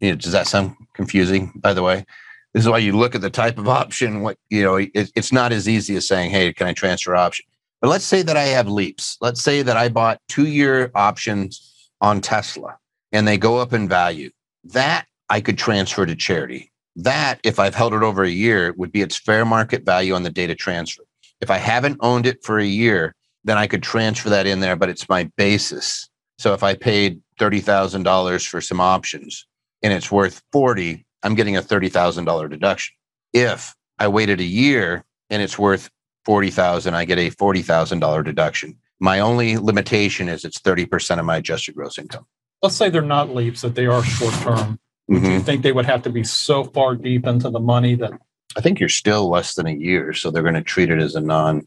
[0.00, 2.04] you know, does that sound confusing, by the way?
[2.52, 4.22] This is why you look at the type of option.
[4.22, 7.44] What you know, it, it's not as easy as saying, "Hey, can I transfer option?"
[7.80, 9.18] But let's say that I have leaps.
[9.20, 12.78] Let's say that I bought two-year options on Tesla
[13.12, 14.30] and they go up in value.
[14.64, 16.72] That I could transfer to charity.
[16.96, 20.22] That, if I've held it over a year, would be its fair market value on
[20.22, 21.02] the data transfer.
[21.42, 24.76] If I haven't owned it for a year, then I could transfer that in there,
[24.76, 26.08] but it's my basis.
[26.38, 29.46] So if I paid $30,000 for some options
[29.82, 32.96] and it's worth 40, I'm getting a $30,000 deduction.
[33.32, 35.90] If I waited a year and it's worth
[36.24, 38.78] 40,000, I get a $40,000 deduction.
[38.98, 42.26] My only limitation is it's 30% of my adjusted gross income
[42.62, 44.78] let's say they're not leaps, that they are short term.
[45.10, 45.24] Mm-hmm.
[45.24, 48.12] Do you think they would have to be so far deep into the money that?
[48.56, 51.14] I think you're still less than a year, so they're going to treat it as
[51.14, 51.66] a non.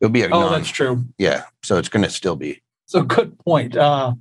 [0.00, 0.26] It'll be a.
[0.26, 1.04] Oh, non, that's true.
[1.18, 2.62] Yeah, so it's going to still be.
[2.86, 3.76] So good point.
[3.76, 4.14] Uh,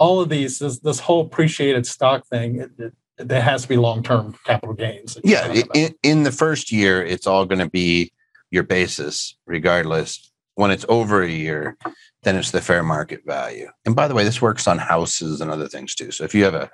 [0.00, 3.76] all of these, this, this whole appreciated stock thing, it, it, there has to be
[3.76, 5.18] long term capital gains.
[5.22, 8.10] Yeah, in, in the first year, it's all going to be
[8.50, 10.26] your basis, regardless.
[10.54, 11.76] When it's over a year,
[12.22, 13.68] then it's the fair market value.
[13.86, 16.10] And by the way, this works on houses and other things too.
[16.10, 16.70] So if you have a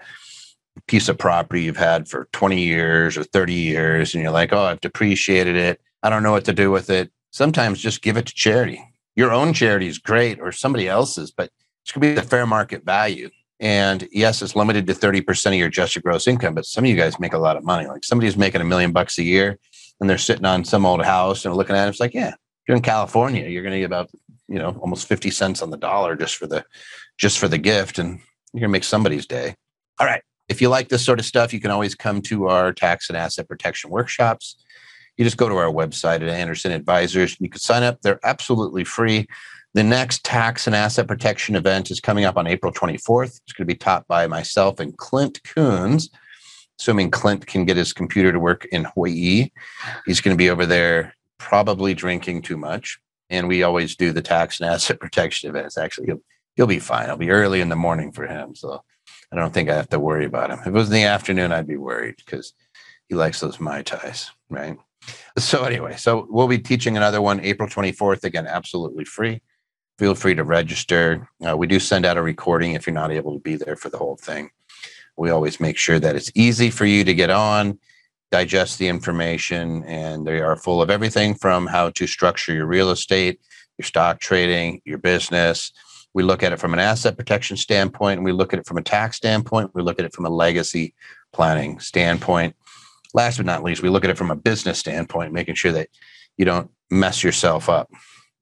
[0.87, 4.65] piece of property you've had for 20 years or 30 years and you're like, oh,
[4.65, 8.27] I've depreciated it, I don't know what to do with it, sometimes just give it
[8.27, 8.83] to charity.
[9.15, 11.51] Your own charity is great or somebody else's, but
[11.87, 13.31] it's going to be the fair market value.
[13.61, 16.97] And yes, it's limited to 30% of your adjusted gross income, but some of you
[16.97, 17.87] guys make a lot of money.
[17.87, 19.57] Like somebody's making a million bucks a year
[20.01, 21.91] and they're sitting on some old house and looking at it.
[21.91, 22.35] It's like, yeah,
[22.67, 24.11] you're in California, you're going to get about
[24.49, 26.65] you know almost 50 cents on the dollar just for the
[27.19, 28.21] just for the gift and
[28.53, 29.55] you're going to make somebody's day
[29.99, 32.73] all right if you like this sort of stuff you can always come to our
[32.73, 34.57] tax and asset protection workshops
[35.17, 38.85] you just go to our website at anderson advisors you can sign up they're absolutely
[38.85, 39.27] free
[39.77, 43.67] the next tax and asset protection event is coming up on april 24th it's going
[43.67, 46.11] to be taught by myself and clint coons
[46.81, 49.51] assuming clint can get his computer to work in hawaii
[50.07, 52.99] he's going to be over there probably drinking too much
[53.31, 55.77] and we always do the tax and asset protection events.
[55.77, 56.23] Actually, he'll,
[56.55, 57.05] he'll be fine.
[57.05, 58.83] It'll be early in the morning for him, so
[59.33, 60.59] I don't think I have to worry about him.
[60.61, 62.53] If it was in the afternoon, I'd be worried because
[63.09, 64.79] he likes those mai tais, right?
[65.39, 68.25] So anyway, so we'll be teaching another one April 24th.
[68.25, 69.41] Again, absolutely free.
[69.99, 71.29] Feel free to register.
[71.47, 73.89] Uh, we do send out a recording if you're not able to be there for
[73.89, 74.51] the whole thing.
[75.17, 77.79] We always make sure that it's easy for you to get on
[78.31, 82.91] digest the information and they are full of everything from how to structure your real
[82.91, 83.41] estate,
[83.79, 85.73] your stock trading, your business.
[86.13, 88.79] We look at it from an asset protection standpoint, and we look at it from
[88.79, 90.95] a tax standpoint, we look at it from a legacy
[91.33, 92.57] planning standpoint.
[93.13, 95.89] Last but not least, we look at it from a business standpoint, making sure that
[96.39, 97.91] you don't mess yourself up.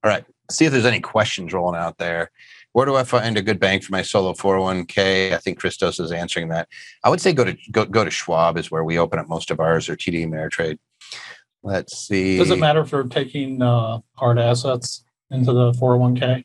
[0.03, 2.31] All right, see if there's any questions rolling out there
[2.75, 5.31] where do I find a good bank for my solo 401k?
[5.31, 6.67] I think Christos is answering that.
[7.05, 9.49] I would say go to go, go to Schwab is where we open up most
[9.49, 10.77] of ours or TD Ameritrade.
[11.63, 12.37] Let's see.
[12.37, 16.43] Does it matter for taking uh, hard assets into the 401k?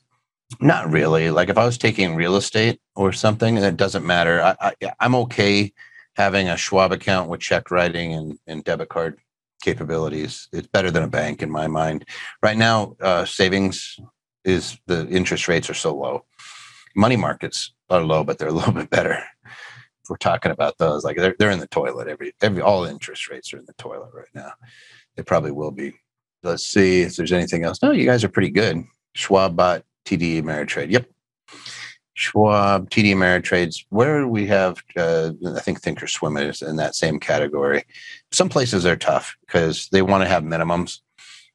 [0.61, 1.33] Not really.
[1.33, 4.41] Like if I was taking real estate or something, it doesn't matter.
[4.41, 5.73] I, I, I'm okay
[6.15, 9.19] having a Schwab account with check writing and, and debit card
[9.61, 10.49] capabilities.
[10.53, 12.07] It's better than a bank in my mind.
[12.43, 13.99] Right now, uh, savings
[14.45, 16.25] is the interest rates are so low.
[16.97, 19.23] Money markets are low, but they're a little bit better.
[19.45, 22.09] If we're talking about those, like they're they're in the toilet.
[22.09, 24.53] Every every all interest rates are in the toilet right now.
[25.17, 25.93] They probably will be.
[26.43, 27.83] Let's see if there's anything else.
[27.83, 28.85] No, you guys are pretty good.
[29.15, 30.91] Schwab bought TD Ameritrade.
[30.91, 31.07] Yep.
[32.21, 33.85] Schwab, TD Ameritrades.
[33.89, 37.85] Where we have, uh, I think Thinkorswim is in that same category.
[38.31, 40.99] Some places are tough because they want to have minimums.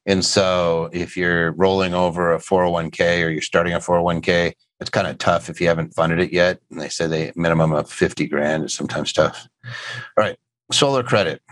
[0.08, 5.06] And so if you're rolling over a 401k or you're starting a 401k, it's kind
[5.06, 6.60] of tough if you haven't funded it yet.
[6.72, 9.48] And they say the minimum of 50 grand is sometimes tough.
[9.64, 9.72] All
[10.18, 10.38] right.
[10.72, 11.44] Solar credit.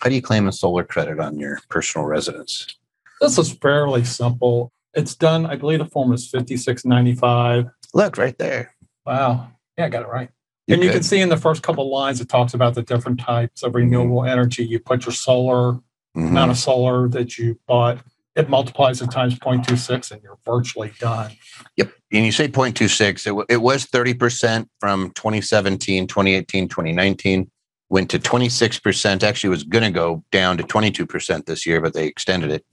[0.00, 2.74] How do you claim a solar credit on your personal residence?
[3.20, 4.72] This is fairly simple.
[4.94, 7.66] It's done, I believe the form is 5695.
[7.94, 8.74] Look right there.
[9.06, 9.48] Wow.
[9.76, 10.30] Yeah, I got it right.
[10.66, 10.96] You're and you good.
[10.96, 14.24] can see in the first couple lines, it talks about the different types of renewable
[14.24, 14.64] energy.
[14.64, 15.74] You put your solar
[16.16, 16.28] Mhm.
[16.28, 17.98] amount of solar that you bought,
[18.36, 21.32] it multiplies it times 0.26 and you're virtually done.
[21.76, 21.92] Yep.
[22.12, 23.26] And you say 0.26.
[23.26, 27.50] It, w- it was 30% from 2017, 2018, 2019,
[27.90, 29.22] went to 26%.
[29.22, 32.64] Actually, was going to go down to 22% this year, but they extended it.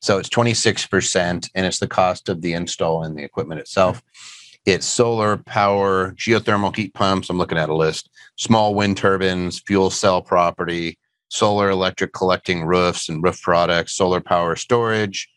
[0.00, 4.02] So it's 26%, and it's the cost of the install and the equipment itself.
[4.64, 7.28] It's solar power, geothermal heat pumps.
[7.28, 10.98] I'm looking at a list, small wind turbines, fuel cell property,
[11.28, 15.28] solar electric collecting roofs and roof products, solar power storage,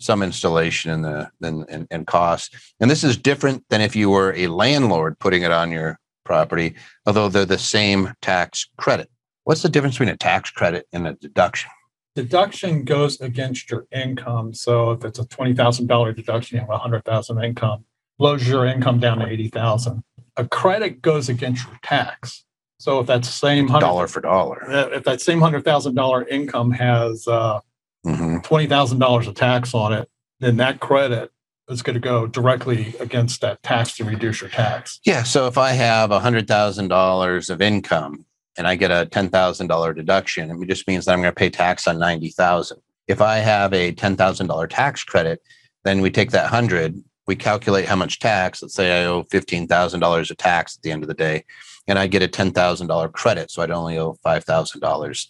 [0.00, 2.56] some installation in the and, and, and cost.
[2.80, 6.74] And this is different than if you were a landlord putting it on your property,
[7.04, 9.10] although they're the same tax credit.
[9.44, 11.70] What's the difference between a tax credit and a deduction?
[12.14, 14.54] Deduction goes against your income.
[14.54, 17.84] So if it's a $20,000 deduction, you have a 100,000 income,
[18.20, 20.04] blows your income down to 80,000.
[20.36, 22.44] A credit goes against your tax.
[22.78, 24.62] So if that same hundred, Dollar for dollar.
[24.70, 27.60] uh, if that same hundred thousand dollar income has uh,
[28.04, 31.30] hmm twenty thousand dollars of tax on it, then that credit
[31.68, 34.98] is going to go directly against that tax to reduce your tax.
[35.04, 35.22] Yeah.
[35.22, 38.24] So if I have $100,000 of income
[38.58, 41.86] and I get a $10,000 deduction, it just means that I'm going to pay tax
[41.86, 45.40] on 90000 If I have a $10,000 tax credit,
[45.84, 48.60] then we take that 100 we calculate how much tax.
[48.60, 51.44] Let's say I owe $15,000 of tax at the end of the day,
[51.86, 53.52] and I get a $10,000 credit.
[53.52, 55.26] So I'd only owe $5,000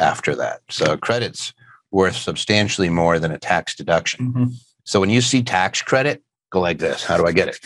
[0.00, 0.62] after that.
[0.70, 1.54] So credit's
[1.92, 4.32] worth substantially more than a tax deduction.
[4.32, 4.54] Mhm.
[4.82, 7.04] So when you see tax credit, go like this.
[7.04, 7.60] How do I get it?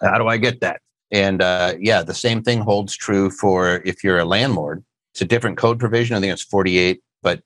[0.00, 0.80] How do I get that?
[1.10, 4.82] And uh, yeah, the same thing holds true for if you're a landlord.
[5.12, 6.16] It's a different code provision.
[6.16, 7.42] I think it's 48, but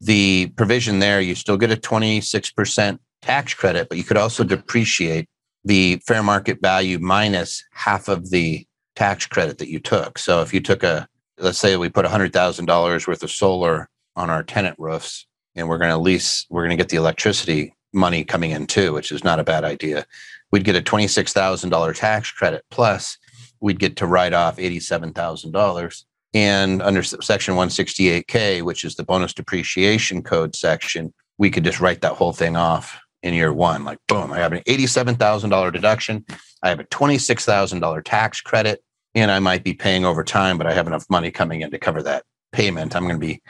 [0.00, 5.28] the provision there, you still get a 26% tax credit, but you could also depreciate
[5.64, 10.18] the fair market value minus half of the tax credit that you took.
[10.18, 11.08] So if you took a,
[11.38, 15.90] let's say we put $100,000 worth of solar on our tenant roofs, and we're going
[15.90, 19.38] to lease, we're going to get the electricity money coming in too, which is not
[19.38, 20.04] a bad idea.
[20.50, 23.18] We'd get a $26,000 tax credit plus
[23.60, 26.04] we'd get to write off $87,000.
[26.34, 32.00] And under section 168K, which is the bonus depreciation code section, we could just write
[32.00, 33.84] that whole thing off in year one.
[33.84, 36.24] Like, boom, I have an $87,000 deduction.
[36.62, 38.82] I have a $26,000 tax credit,
[39.14, 41.78] and I might be paying over time, but I have enough money coming in to
[41.78, 42.94] cover that payment.
[42.94, 43.40] I'm going to be,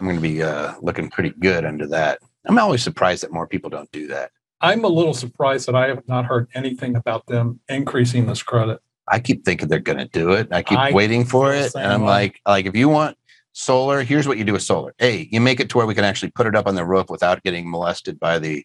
[0.00, 2.18] I'm going to be uh, looking pretty good under that.
[2.46, 4.32] I'm always surprised that more people don't do that.
[4.60, 8.80] I'm a little surprised that I have not heard anything about them increasing this credit.
[9.08, 10.48] I keep thinking they're going to do it.
[10.52, 12.06] I keep I waiting for it, and I'm way.
[12.06, 13.16] like, like if you want
[13.52, 14.94] solar, here's what you do with solar.
[15.00, 17.10] A, you make it to where we can actually put it up on the roof
[17.10, 18.64] without getting molested by the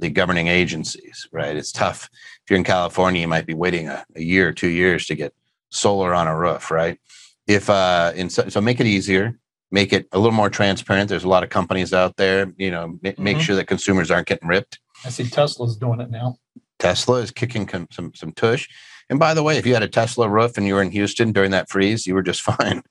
[0.00, 1.28] the governing agencies.
[1.32, 1.56] Right?
[1.56, 2.08] It's tough.
[2.12, 5.14] If you're in California, you might be waiting a, a year or two years to
[5.14, 5.32] get
[5.70, 6.70] solar on a roof.
[6.70, 6.98] Right?
[7.46, 9.38] If uh, and so, so make it easier.
[9.72, 11.08] Make it a little more transparent.
[11.08, 12.52] There's a lot of companies out there.
[12.56, 13.40] You know, ma- make Mhm.
[13.40, 14.80] sure that consumers aren't getting ripped.
[15.04, 16.38] I see Tesla's doing it now.
[16.80, 18.68] Tesla is kicking com- some some tush.
[19.08, 21.30] And by the way, if you had a Tesla roof and you were in Houston
[21.32, 22.82] during that freeze, you were just fine.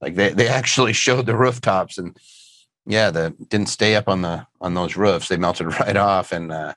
[0.00, 2.16] Like they, they actually showed the rooftops and
[2.86, 5.28] yeah, the didn't stay up on the on those roofs.
[5.28, 6.74] They melted right off and uh,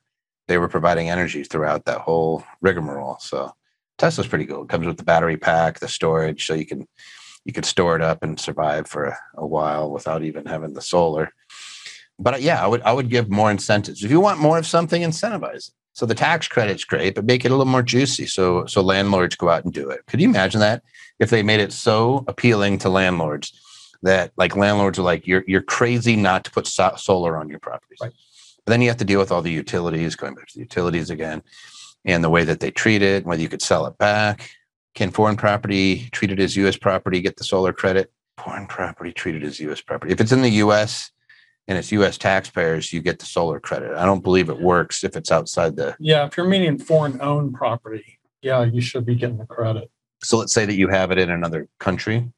[0.48, 3.18] they were providing energy throughout that whole rigmarole.
[3.20, 3.54] So
[3.98, 4.64] Tesla's pretty cool.
[4.64, 6.88] It comes with the battery pack, the storage, so you can
[7.46, 10.82] you could store it up and survive for a, a while without even having the
[10.82, 11.32] solar.
[12.20, 14.04] But uh, yeah, I would I would give more incentives.
[14.04, 15.74] If you want more of something, incentivize it.
[15.94, 18.28] So the tax credit's great, but make it a little more juicy.
[18.28, 20.06] So so landlords go out and do it.
[20.08, 20.84] Could you imagine that
[21.20, 23.60] if they made it so appealing to landlords
[24.04, 27.60] that like landlords are like you're you're crazy not to put so- solar on your
[27.60, 28.00] properties.
[28.02, 28.14] Right.
[28.66, 31.10] But then you have to deal with all the utilities, going back to the utilities
[31.10, 31.42] again,
[32.04, 34.52] and the way that they treat it, whether you could sell it back.
[34.94, 36.76] Can foreign property treated as U.S.
[36.76, 38.12] property get the solar credit?
[38.38, 39.80] Foreign property treated as U.S.
[39.80, 40.12] property.
[40.12, 41.12] If it's in the U.S.
[41.68, 42.18] and it's U.S.
[42.18, 43.96] taxpayers, you get the solar credit.
[43.96, 45.96] I don't believe it works if it's outside the.
[46.00, 49.90] Yeah, if you're meaning foreign owned property, yeah, you should be getting the credit.
[50.24, 52.32] So let's say that you have it in another country.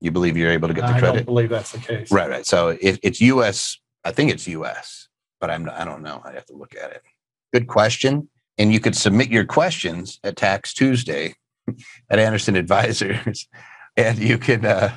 [0.00, 1.08] You believe you're able to get the credit.
[1.08, 2.12] I don't believe that's the case.
[2.12, 2.46] Right, right.
[2.46, 5.08] So if it's U.S., I think it's U.S.,
[5.40, 6.22] but I'm I don't know.
[6.24, 7.02] I have to look at it.
[7.52, 8.28] Good question.
[8.58, 11.34] And you could submit your questions at Tax Tuesday
[12.10, 13.48] at Anderson Advisors,
[13.96, 14.90] and you could uh,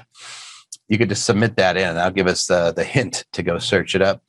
[0.87, 1.95] you could just submit that in.
[1.95, 4.23] That'll give us the the hint to go search it up.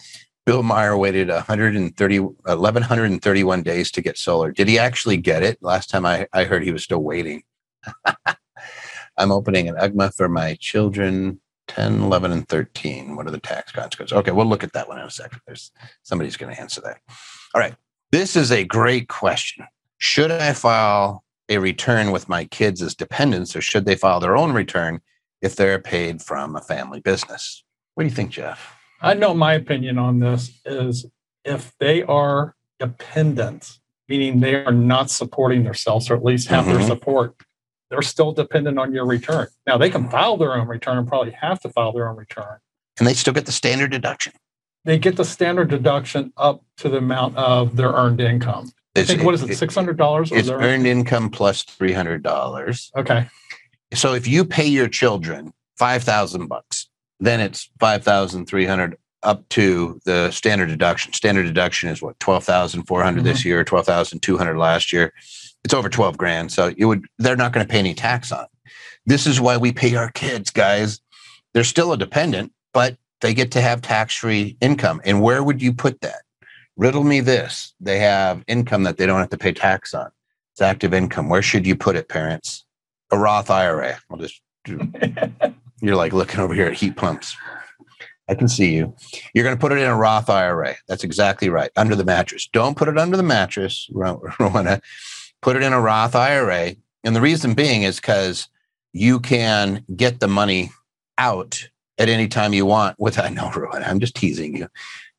[0.47, 4.51] Bill Meyer waited 130, 1131 days to get solar.
[4.51, 5.59] Did he actually get it?
[5.61, 7.43] Last time I, I heard he was still waiting.
[9.21, 13.17] I'm opening an UGMA for my children 10, 11, and 13.
[13.17, 14.17] What are the tax consequences?
[14.17, 15.41] Okay, we'll look at that one in a second.
[15.47, 15.71] There's
[16.03, 16.99] somebody's going to answer that.
[17.55, 17.75] All right.
[18.11, 19.67] This is a great question.
[19.99, 24.37] Should I file a return with my kids as dependents, or should they file their
[24.39, 25.01] own return
[25.43, 27.63] if they're paid from a family business?
[27.95, 28.75] What do you think, Jeff?
[29.03, 31.07] I know my opinion on this is
[31.45, 36.79] if they are dependent, meaning they are not supporting themselves or at least have Mhm.
[36.79, 37.35] their support,
[37.91, 39.49] they're still dependent on your return.
[39.67, 42.59] Now they can file their own return and probably have to file their own return.
[42.99, 44.33] And they still get the standard deduction.
[44.85, 48.73] They get the standard deduction up to the amount of their earned income.
[48.97, 50.33] I think what is it, six hundred dollars?
[50.33, 52.91] It's earned income plus three hundred dollars.
[52.97, 53.29] Okay.
[53.93, 56.89] So if you pay your children five thousand bucks,
[57.19, 61.13] then it's five thousand three hundred up to the standard deduction.
[61.13, 63.49] Standard deduction is what twelve thousand four hundred this mm-hmm.
[63.49, 65.13] year, twelve thousand two hundred last year.
[65.65, 66.53] It's over twelve grand.
[66.53, 68.45] So it would they're not going to pay any tax on.
[68.45, 68.71] it.
[69.07, 71.01] This is why we pay our kids, guys.
[71.55, 75.01] They're still a dependent, but they get to have tax free income.
[75.05, 76.23] And where would you put that?
[76.77, 80.11] Riddle me this: they have income that they don't have to pay tax on.
[80.53, 81.29] It's active income.
[81.29, 82.65] Where should you put it, parents?
[83.11, 83.99] A Roth IRA.
[84.11, 84.41] I'll just
[85.81, 87.37] you're like looking over here at heat pumps.
[88.29, 88.95] I can see you.
[89.35, 90.77] You're going to put it in a Roth IRA.
[90.87, 91.71] That's exactly right.
[91.77, 92.49] Under the mattress.
[92.53, 94.81] Don't put it under the mattress, Ro- Rowena.
[95.43, 96.77] Put it in a Roth IRA.
[97.05, 98.49] And the reason being is because
[98.93, 100.71] you can get the money
[101.19, 101.69] out
[101.99, 103.87] at any time you want with know Rowena.
[103.87, 104.69] I'm just teasing you.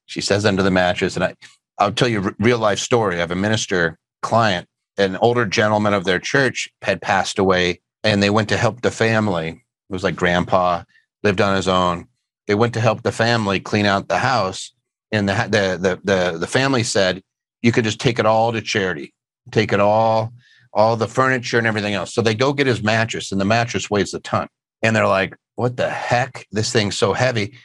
[0.06, 1.16] She says under the mattress.
[1.16, 1.36] And I,
[1.78, 3.16] I'll tell you a real life story.
[3.16, 4.68] I have a minister client,
[4.98, 8.92] an older gentleman of their church had passed away and they went to help the
[8.92, 9.50] family.
[9.50, 10.84] It was like grandpa
[11.24, 12.08] lived on his own.
[12.48, 14.74] They went to help the family clean out the house,
[15.12, 17.22] and the the the the, the family said
[17.62, 19.14] you could just take it all to charity,
[19.52, 20.34] take it all,
[20.74, 22.14] all the furniture and everything else.
[22.14, 24.48] So they go get his mattress, and the mattress weighs a ton,
[24.82, 26.48] and they're like, "What the heck?
[26.52, 27.58] This thing's so heavy!"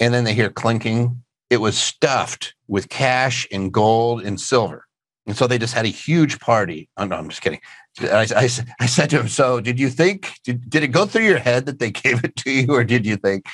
[0.00, 1.22] And then they hear clinking.
[1.48, 4.86] It was stuffed with cash and gold and silver.
[5.26, 6.88] And so they just had a huge party.
[6.96, 7.60] Oh, no, I'm just kidding.
[8.00, 8.48] I, I,
[8.80, 11.66] I said to him, So did you think, did, did it go through your head
[11.66, 12.72] that they gave it to you?
[12.72, 13.46] Or did you think,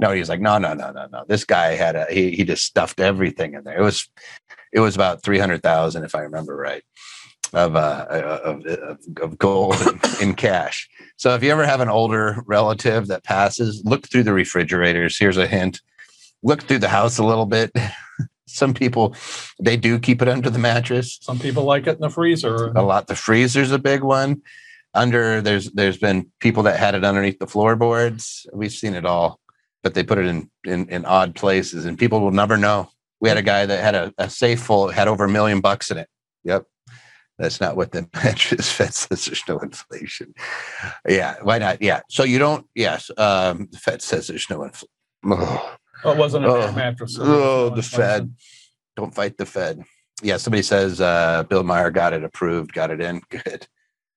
[0.00, 1.24] no, he was like, No, no, no, no, no.
[1.28, 3.78] This guy had a, he, he just stuffed everything in there.
[3.78, 4.08] It was,
[4.72, 6.82] it was about 300,000, if I remember right,
[7.52, 8.06] of, uh,
[8.44, 8.64] of,
[9.20, 10.88] of, gold in, in cash.
[11.16, 15.18] So if you ever have an older relative that passes, look through the refrigerators.
[15.18, 15.80] Here's a hint
[16.42, 17.72] look through the house a little bit.
[18.46, 19.16] Some people
[19.60, 21.18] they do keep it under the mattress.
[21.22, 22.66] Some people like it in the freezer.
[22.76, 23.06] A lot.
[23.06, 24.42] The freezer's a big one.
[24.92, 28.46] Under there's there's been people that had it underneath the floorboards.
[28.52, 29.40] We've seen it all,
[29.82, 32.90] but they put it in in, in odd places, and people will never know.
[33.22, 35.90] We had a guy that had a, a safe full had over a million bucks
[35.90, 36.08] in it.
[36.44, 36.64] Yep.
[37.38, 39.24] That's not what the mattress Fed says.
[39.26, 40.34] There's no inflation.
[41.08, 41.80] Yeah, why not?
[41.80, 42.00] Yeah.
[42.10, 42.66] So you don't.
[42.74, 44.88] Yes, um, the Fed says there's no inflation.
[45.24, 45.76] Oh.
[46.04, 46.72] Well, it wasn't a Oh.
[46.72, 47.16] mattress.
[47.18, 48.34] Oh, the Fed.
[48.96, 49.82] Don't fight the Fed.
[50.20, 53.22] Yeah, somebody says uh, Bill Meyer got it approved, got it in.
[53.30, 53.66] Good.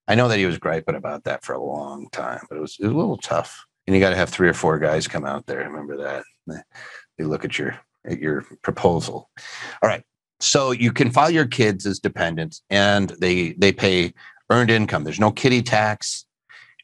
[0.07, 2.77] I know that he was griping about that for a long time, but it was,
[2.79, 3.65] it was a little tough.
[3.87, 5.59] And you got to have three or four guys come out there.
[5.59, 6.23] Remember that?
[6.47, 6.61] They-
[7.19, 9.29] They look at your at your proposal.
[9.81, 10.03] All right.
[10.39, 14.13] So you can file your kids as dependents, and they they pay
[14.49, 15.03] earned income.
[15.03, 16.25] There's no kiddie tax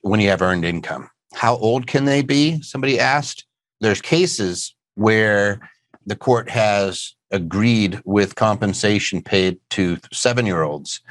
[0.01, 1.09] when you have earned income.
[1.33, 2.61] How old can they be?
[2.61, 3.45] Somebody asked.
[3.79, 5.59] There's cases where
[6.05, 11.01] the court has agreed with compensation paid to seven year olds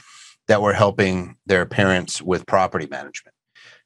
[0.48, 3.34] that were helping their parents with property management.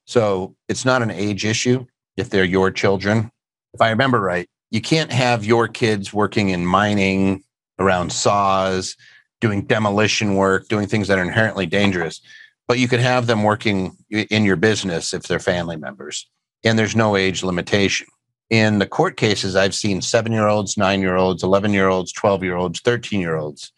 [0.07, 3.31] So it's not an age issue if they're your children.
[3.73, 7.43] If I remember right, you can't have your kids working in mining
[7.79, 8.97] around saws,
[9.41, 12.21] doing demolition work, doing things that are inherently dangerous,
[12.67, 16.29] but you could have them working in your business if they're family members.
[16.65, 18.07] And there's no age limitation
[18.51, 22.13] in the court cases, I've seen seven year olds, nine year olds, 11 year olds,
[22.13, 23.73] 12 year olds, 13 year olds.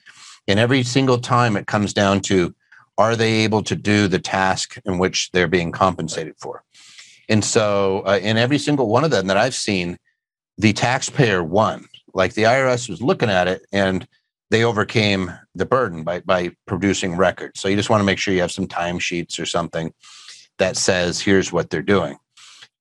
[0.49, 2.55] And every single time it comes down to
[2.99, 6.63] are they able to do the task in which they're being compensated for?
[7.29, 9.99] And so, uh, in every single one of them that I've seen,
[10.59, 11.87] the taxpayer won.
[12.15, 14.07] Like the IRS was looking at it and
[14.51, 17.61] they overcame the burden by, by producing records.
[17.61, 19.93] So, you just want to make sure you have some timesheets or something
[20.59, 22.17] that says, here's what they're doing.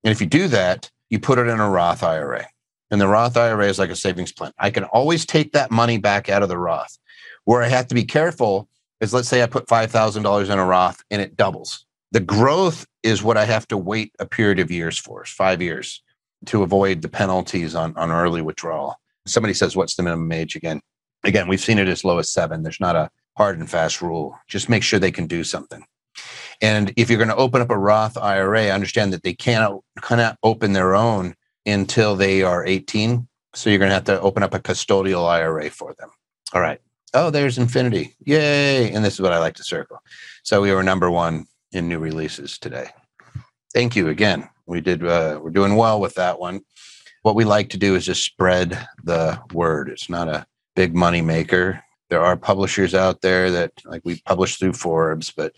[0.04, 2.46] And if you do that, you put it in a Roth IRA.
[2.92, 4.52] And the Roth IRA is like a savings plan.
[4.60, 6.98] I can always take that money back out of the Roth.
[7.44, 8.70] Where I have to be careful
[9.02, 11.86] is let's say I put $5,000 in a Roth and it doubles.
[12.12, 16.02] The growth is what I have to wait a period of years for, five years,
[16.48, 18.96] to avoid the penalties on, on early withdrawal.
[19.26, 20.82] Somebody says, What's the minimum age again?
[21.24, 22.64] Again, we've seen it as low as seven.
[22.64, 24.38] There's not a hard and fast rule.
[24.48, 25.84] Just make sure they can do something.
[26.62, 30.38] And if you're going to open up a Roth IRA, understand that they cannot cannot
[30.44, 31.36] open their own
[31.66, 33.28] until they are 18.
[33.54, 36.10] So you're going to have to open up a custodial IRA for them.
[36.54, 36.80] All right.
[37.14, 38.16] Oh, there's Infinity.
[38.26, 38.92] Yay.
[38.92, 40.00] And this is what I like to circle.
[40.44, 42.90] So we were number one in new releases today.
[43.74, 44.50] Thank you again.
[44.66, 46.62] We did, uh, we're doing well with that one.
[47.22, 49.90] What we like to do is just spread the word.
[49.90, 50.46] It's not a
[50.76, 51.84] big money maker.
[52.10, 55.54] There are publishers out there that like we publish through Forbes, but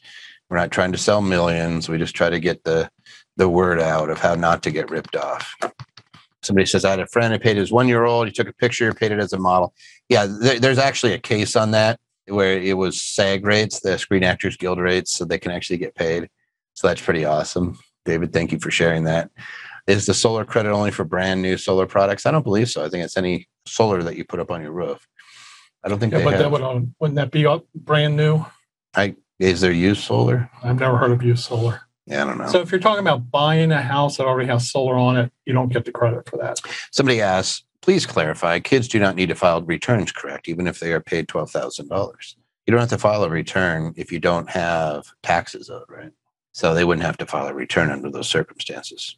[0.50, 1.90] we're not trying to sell millions.
[1.90, 2.90] We just try to get the
[3.36, 5.56] the word out of how not to get ripped off.
[6.42, 8.28] Somebody says, I had a friend who paid his one year old.
[8.28, 9.74] He took a picture, paid it as a model.
[10.10, 14.24] Yeah, there, there's actually a case on that where it was SAG rates, the Screen
[14.24, 16.30] Actors Guild rates, so they can actually get paid.
[16.74, 17.78] So that's pretty awesome.
[18.08, 19.30] David, thank you for sharing that.
[19.86, 22.26] Is the solar credit only for brand new solar products?
[22.26, 22.86] I don't believe so.
[22.86, 25.06] I think it's any solar that you put up on your roof.
[25.84, 26.14] I don't think.
[26.14, 26.44] Yeah, but have.
[26.44, 27.46] that would um, wouldn't that be
[27.76, 28.46] brand new?
[28.96, 30.50] I is there used solar?
[30.64, 31.82] I've never heard of used solar.
[32.06, 32.48] Yeah, I don't know.
[32.48, 35.54] So if you're talking about buying a house that already has solar on it, you
[35.54, 36.62] don't get the credit for that.
[36.92, 40.48] Somebody asks, please clarify, kids do not need to file returns, correct?
[40.48, 42.36] Even if they are paid $12,000.
[42.66, 46.12] You don't have to file a return if you don't have taxes owed, right?
[46.58, 49.16] So they wouldn't have to file a return under those circumstances.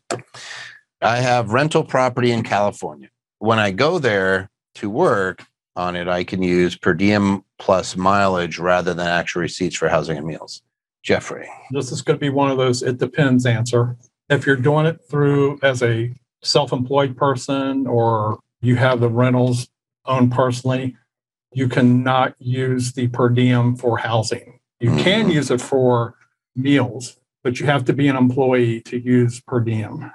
[1.02, 3.08] I have rental property in California.
[3.38, 8.60] When I go there to work on it, I can use per diem plus mileage
[8.60, 10.62] rather than actual receipts for housing and meals.
[11.02, 11.48] Jeffrey.
[11.72, 13.96] This is going to be one of those it depends answer.
[14.30, 16.14] If you're doing it through as a
[16.44, 19.70] self employed person or you have the rentals
[20.04, 20.98] owned personally,
[21.54, 24.60] you cannot use the per diem for housing.
[24.82, 25.00] You mm-hmm.
[25.00, 26.16] can use it for
[26.54, 30.12] meals, but you have to be an employee to use per diem.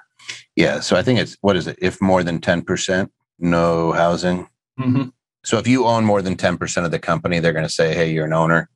[0.57, 0.81] Yeah.
[0.81, 1.79] So I think it's what is it?
[1.81, 4.49] If more than 10%, no housing.
[4.79, 5.09] Mm-hmm.
[5.45, 8.11] So if you own more than 10% of the company, they're going to say, hey,
[8.13, 8.71] you're an owner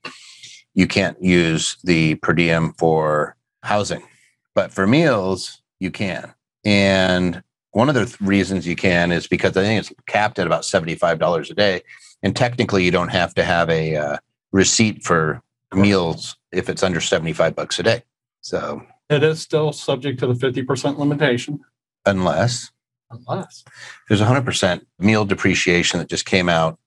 [0.79, 4.07] you can't use the per diem for housing,
[4.55, 6.33] but for meals, you can.
[6.65, 7.43] And
[7.73, 10.63] one of the th- reasons you can is because I think it's capped at about
[10.63, 11.83] $75 a day.
[12.23, 14.17] And technically, you don't have to have a uh,
[14.53, 15.43] receipt for
[15.75, 18.05] meals if it's under 75 bucks a day.
[18.49, 21.61] So it is still subject to the 50% limitation.
[22.07, 22.71] Unless,
[23.11, 23.63] unless
[24.09, 26.79] there's 100% meal depreciation that just came out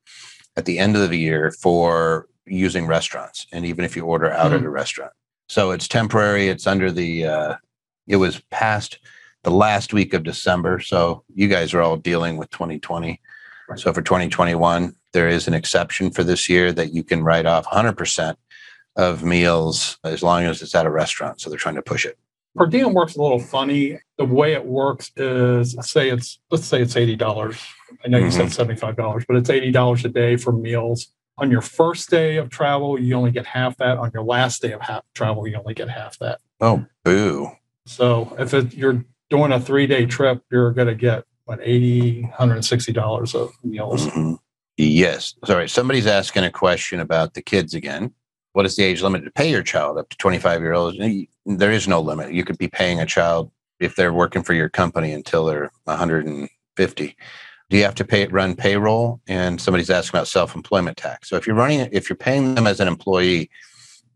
[0.57, 4.47] at the end of the year for using restaurants and even if you order out
[4.47, 4.55] mm-hmm.
[4.55, 5.11] at a restaurant
[5.47, 7.55] so it's temporary it's under the uh,
[8.07, 8.99] it was past
[9.43, 13.21] the last week of december so you guys are all dealing with 2020
[13.69, 13.79] right.
[13.79, 17.65] so for 2021 there is an exception for this year that you can write off
[17.67, 18.35] 100%
[18.95, 22.17] of meals as long as it's at a restaurant so they're trying to push it
[22.55, 26.81] per diem works a little funny the way it works is say it's let's say
[26.81, 27.61] it's $80
[28.03, 28.47] i know you mm-hmm.
[28.47, 31.11] said $75 but it's $80 a day for meals
[31.41, 33.97] on your first day of travel, you only get half that.
[33.97, 36.39] On your last day of half travel, you only get half that.
[36.61, 37.51] Oh, boo.
[37.87, 42.31] So if it, you're doing a three day trip, you're going to get what 80
[42.37, 44.05] $160 of meals.
[44.07, 44.33] Mm-hmm.
[44.77, 45.33] Yes.
[45.43, 45.67] Sorry.
[45.67, 48.13] Somebody's asking a question about the kids again.
[48.53, 49.97] What is the age limit to pay your child?
[49.97, 50.97] Up to 25 year olds?
[51.45, 52.33] There is no limit.
[52.33, 57.17] You could be paying a child if they're working for your company until they're 150
[57.71, 59.21] do you have to pay run payroll?
[59.27, 61.29] And somebody's asking about self-employment tax.
[61.29, 63.49] So if you're running if you're paying them as an employee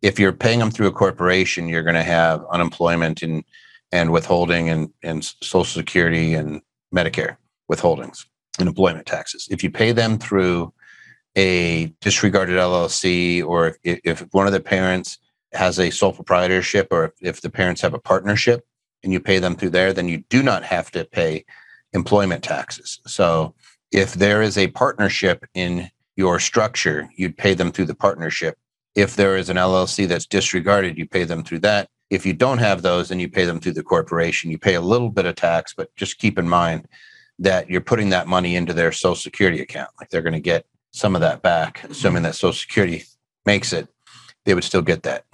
[0.01, 3.43] if you're paying them through a corporation you're going to have unemployment and
[3.91, 6.61] and withholding and and social security and
[6.93, 7.37] medicare
[7.71, 8.25] withholdings
[8.59, 9.47] and employment taxes.
[9.49, 10.73] If you pay them through
[11.35, 15.17] a disregarded llc or if, if one of the parents
[15.53, 18.65] has a sole proprietorship or if the parents have a partnership
[19.03, 21.45] and you pay them through there then you do not have to pay
[21.95, 22.99] employment taxes.
[23.07, 23.55] So
[23.91, 28.57] if there is a partnership in your structure, you'd pay them through the partnership.
[28.93, 31.89] If there is an LLC that's disregarded, you pay them through that.
[32.09, 34.51] If you don't have those, then you pay them through the corporation.
[34.51, 36.87] You pay a little bit of tax, but just keep in mind
[37.39, 39.89] that you're putting that money into their social security account.
[39.99, 40.65] Like they're going to get
[40.95, 43.03] some of that back, assuming that social security
[43.45, 43.89] makes it.
[44.45, 45.25] they would still get that.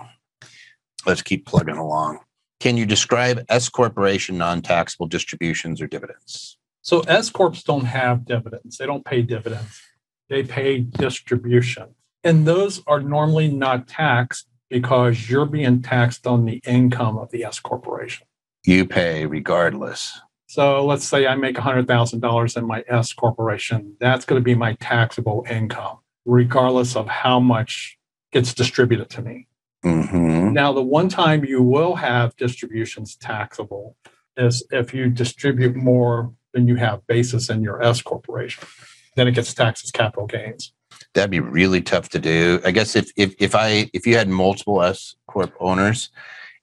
[1.05, 2.20] Let's keep plugging along.
[2.59, 6.57] Can you describe S corporation non-taxable distributions or dividends?
[6.82, 8.78] So S corps don't have dividends.
[8.78, 9.82] They don't pay dividends.
[10.30, 11.93] They pay distribution.
[12.24, 17.43] And those are normally not taxed because you're being taxed on the income of the
[17.43, 18.26] S corporation.
[18.66, 20.20] You pay regardless.
[20.52, 23.95] So let's say I make $100,000 in my S corporation.
[24.02, 27.97] That's going to be my taxable income, regardless of how much
[28.34, 29.47] gets distributed to me.
[29.86, 30.52] Mm-hmm.
[30.52, 33.95] Now, the one time you will have distributions taxable
[34.36, 38.68] is if you distribute more than you have basis in your S corporation.
[39.16, 40.74] Then it gets taxed as capital gains.
[41.14, 42.60] That'd be really tough to do.
[42.66, 46.10] I guess if if if I if you had multiple S corp owners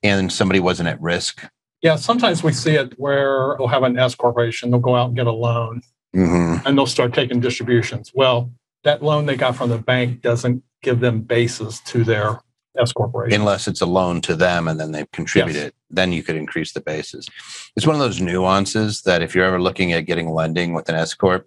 [0.02, 1.42] and somebody wasn't at risk.
[1.82, 5.16] Yeah, sometimes we see it where they'll have an S corporation, they'll go out and
[5.16, 5.82] get a loan
[6.16, 6.66] Mm-hmm.
[6.66, 8.12] and they'll start taking distributions.
[8.14, 8.50] Well,
[8.82, 12.40] that loan they got from the bank doesn't give them basis to their
[12.78, 13.38] S corporation.
[13.38, 15.72] Unless it's a loan to them and then they've contributed, Yes.
[15.90, 17.28] then you could increase the basis.
[17.76, 20.94] It's one of those nuances that if you're ever looking at getting lending with an
[20.94, 21.46] S corp,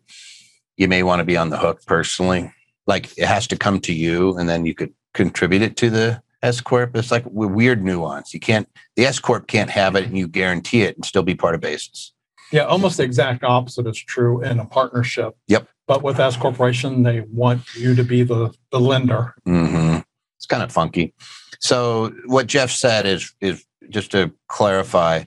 [0.77, 2.53] you may want to be on the hook personally.
[2.85, 6.21] Like it has to come to you, and then you could contribute it to the
[6.41, 6.95] S corp.
[6.95, 8.33] It's like a weird nuance.
[8.33, 8.67] You can't.
[8.95, 11.61] The S corp can't have it, and you guarantee it, and still be part of
[11.61, 12.13] basis.
[12.51, 15.35] Yeah, almost the exact opposite is true in a partnership.
[15.47, 15.69] Yep.
[15.87, 19.35] But with S corporation, they want you to be the, the lender.
[19.45, 19.97] hmm
[20.37, 21.13] It's kind of funky.
[21.59, 25.23] So what Jeff said is is just to clarify,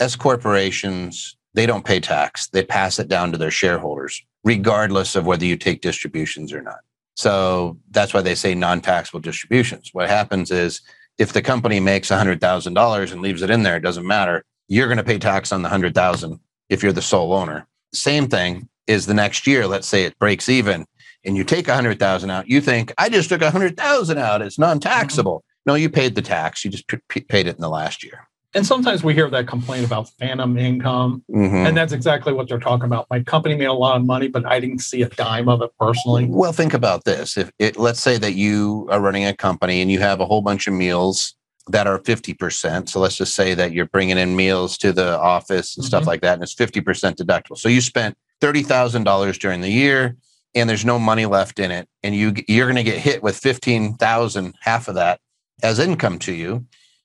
[0.00, 2.48] S corporations they don't pay tax.
[2.48, 6.80] They pass it down to their shareholders, regardless of whether you take distributions or not.
[7.16, 9.90] So that's why they say non-taxable distributions.
[9.92, 10.82] What happens is
[11.18, 14.44] if the company makes $100,000 and leaves it in there, it doesn't matter.
[14.68, 16.38] You're going to pay tax on the 100,000
[16.68, 17.66] if you're the sole owner.
[17.92, 20.86] Same thing is the next year, let's say it breaks even
[21.26, 25.38] and you take 100,000 out, you think I just took 100,000 out, it's non-taxable.
[25.38, 25.70] Mm-hmm.
[25.70, 26.64] No, you paid the tax.
[26.64, 28.28] You just p- paid it in the last year.
[28.56, 31.22] And sometimes we hear that complaint about phantom income.
[31.30, 31.68] Mhm.
[31.68, 33.06] And that's exactly what they're talking about.
[33.10, 35.70] My company made a lot of money, but I didn't see a dime of it
[35.78, 36.24] personally.
[36.26, 37.36] Well, think about this.
[37.36, 40.40] If it, let's say that you are running a company and you have a whole
[40.40, 41.34] bunch of meals
[41.68, 42.88] that are 50%.
[42.88, 46.06] So let's just say that you're bringing in meals to the office and stuff Mhm.
[46.06, 47.58] like that, and it's 50% deductible.
[47.58, 50.16] So you spent $30,000 during the year
[50.54, 51.88] and there's no money left in it.
[52.02, 55.20] And you, you're going to get hit with 15,000, half of that
[55.62, 56.64] as income to you.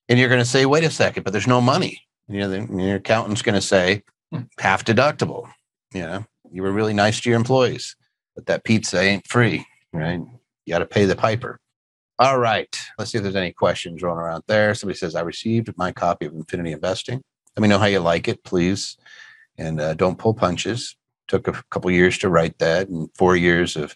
[0.10, 2.02] And you're going to say, wait a second, but there's no money.
[2.28, 4.44] You know, the, your accountant's going to say Hmm.
[4.60, 5.50] half deductible.
[5.94, 7.98] You know, you were really nice to your employees,
[8.36, 10.22] but that pizza ain't free, right?
[10.66, 11.60] You got to pay the piper.
[12.18, 12.74] All right.
[12.98, 14.74] Let's see if there's any questions rolling around there.
[14.74, 17.22] Somebody says, I received my copy of Infinity Investing.
[17.58, 18.96] Let me know how you like it, please.
[19.58, 20.96] And uh, don't pull punches.
[21.28, 23.96] Took a couple years to write that and four years of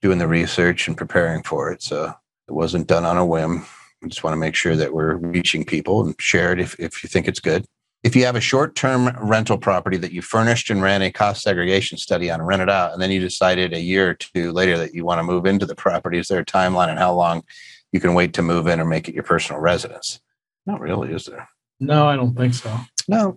[0.00, 1.82] doing the research and preparing for it.
[1.82, 2.12] So
[2.46, 3.66] it wasn't done on a whim.
[4.06, 7.02] I just want to make sure that we're reaching people and share it if, if
[7.02, 7.66] you think it's good.
[8.04, 11.42] If you have a short term rental property that you furnished and ran a cost
[11.42, 14.52] segregation study on and rent it out, and then you decided a year or two
[14.52, 17.12] later that you want to move into the property, is there a timeline on how
[17.12, 17.42] long
[17.90, 20.20] you can wait to move in or make it your personal residence?
[20.66, 21.48] Not really, is there?
[21.80, 22.78] No, I don't think so.
[23.08, 23.36] No.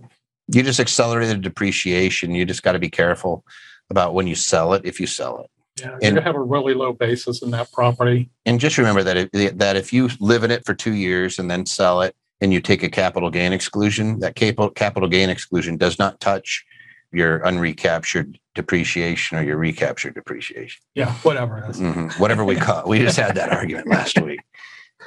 [0.54, 2.36] You just accelerated depreciation.
[2.36, 3.44] You just got to be careful
[3.90, 5.50] about when you sell it, if you sell it.
[5.82, 8.30] Yeah, And- you have a really low basis in that property.
[8.46, 11.50] And just remember that if, that if you live in it for two years and
[11.50, 15.78] then sell it and you take a capital gain exclusion, that capital capital gain exclusion
[15.78, 16.66] does not touch
[17.12, 20.82] your unrecaptured depreciation or your recaptured depreciation.
[20.96, 21.80] Yeah, whatever it is.
[21.80, 22.20] Mhm.
[22.20, 22.88] Whatever we call.
[22.88, 24.40] We just had that argument last week.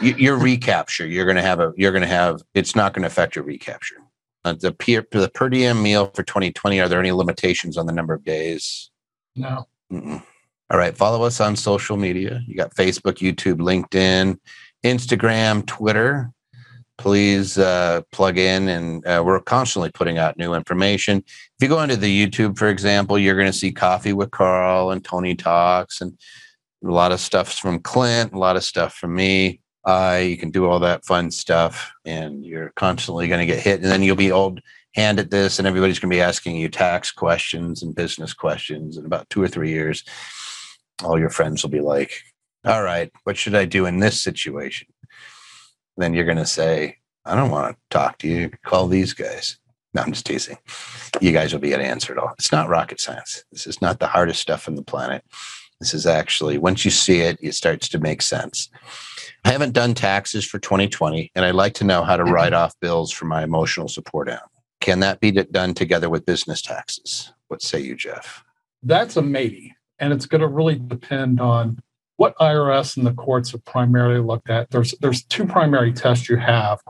[0.00, 3.02] You, your recapture, you're going to have a, you're going to have, it's not going
[3.02, 3.96] to affect your recapture.
[4.44, 7.92] Uh, the per, the per diem meal for 2020, are there any limitations on the
[7.92, 8.90] number of days?
[9.36, 9.68] No.
[9.92, 10.22] Mm-mm.
[10.72, 10.96] All right.
[10.96, 12.40] Follow us on social media.
[12.46, 14.38] You got Facebook, YouTube, LinkedIn,
[14.82, 16.32] Instagram, Twitter.
[16.96, 21.18] Please uh, plug in, and uh, we're constantly putting out new information.
[21.18, 24.92] If you go into the YouTube, for example, you're going to see Coffee with Carl
[24.92, 26.16] and Tony Talks, and
[26.82, 29.60] a lot of stuff from Clint, a lot of stuff from me.
[29.84, 33.82] Uh, you can do all that fun stuff, and you're constantly going to get hit,
[33.82, 34.62] and then you'll be old
[34.94, 38.96] hand at this, and everybody's going to be asking you tax questions and business questions
[38.96, 40.02] in about two or three years
[41.04, 42.12] all your friends will be like,
[42.64, 44.88] all right, what should I do in this situation?
[45.96, 48.50] Then you're going to say, I don't want to talk to you.
[48.64, 49.58] Call these guys.
[49.94, 50.56] No, I'm just teasing.
[51.20, 52.32] You guys will be able to answer it all.
[52.38, 53.44] It's not rocket science.
[53.52, 55.22] This is not the hardest stuff on the planet.
[55.80, 58.70] This is actually, once you see it, it starts to make sense.
[59.44, 62.32] I haven't done taxes for 2020, and I'd like to know how to mm-hmm.
[62.32, 64.48] write off bills for my emotional support animal.
[64.80, 67.32] Can that be done together with business taxes?
[67.48, 68.44] What say you, Jeff?
[68.82, 69.74] That's a maybe.
[70.02, 71.80] And it's going to really depend on
[72.16, 76.36] what IRS and the courts have primarily looked at, there's there's two primary tests you
[76.36, 76.80] have.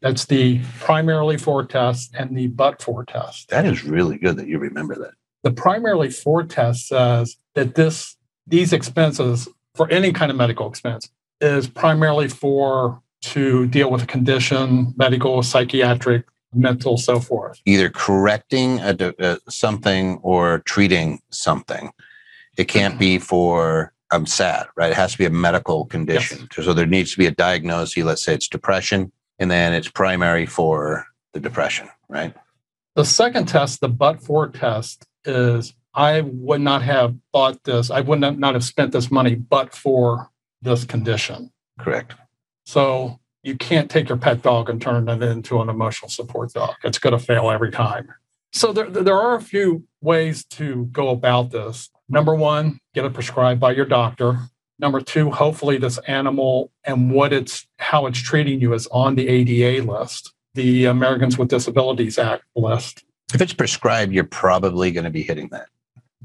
[0.00, 3.48] That's the primarily for test and the but for test.
[3.48, 5.14] That is really good that you remember that.
[5.42, 11.08] The primarily for test says that this these expenses for any kind of medical expense
[11.40, 17.60] is primarily for to deal with a condition, medical, psychiatric, mental, so forth.
[17.64, 21.90] Either correcting a, a, uh, something or treating something.
[22.56, 23.24] It can't be mm-hmm.
[23.24, 24.92] for I'm sad, right?
[24.92, 26.48] It has to be a medical condition.
[26.56, 26.64] Yes.
[26.64, 28.04] So there needs to be a diagnosis.
[28.04, 32.34] Let's say it's depression, and then it's primary for the depression, right?
[32.94, 37.90] The second test, the but for test, is I would not have bought this.
[37.90, 40.30] I would not have spent this money but for
[40.62, 41.52] this condition.
[41.78, 42.14] Correct.
[42.64, 46.74] So you can't take your pet dog and turn it into an emotional support dog.
[46.84, 48.08] It's going to fail every time.
[48.52, 51.90] So there, there are a few ways to go about this.
[52.08, 54.38] Number one, get it prescribed by your doctor.
[54.78, 59.26] Number two, hopefully this animal and what it's how it's treating you is on the
[59.28, 63.04] ADA list, the Americans with Disabilities Act list.
[63.34, 65.68] If it's prescribed, you're probably going to be hitting that.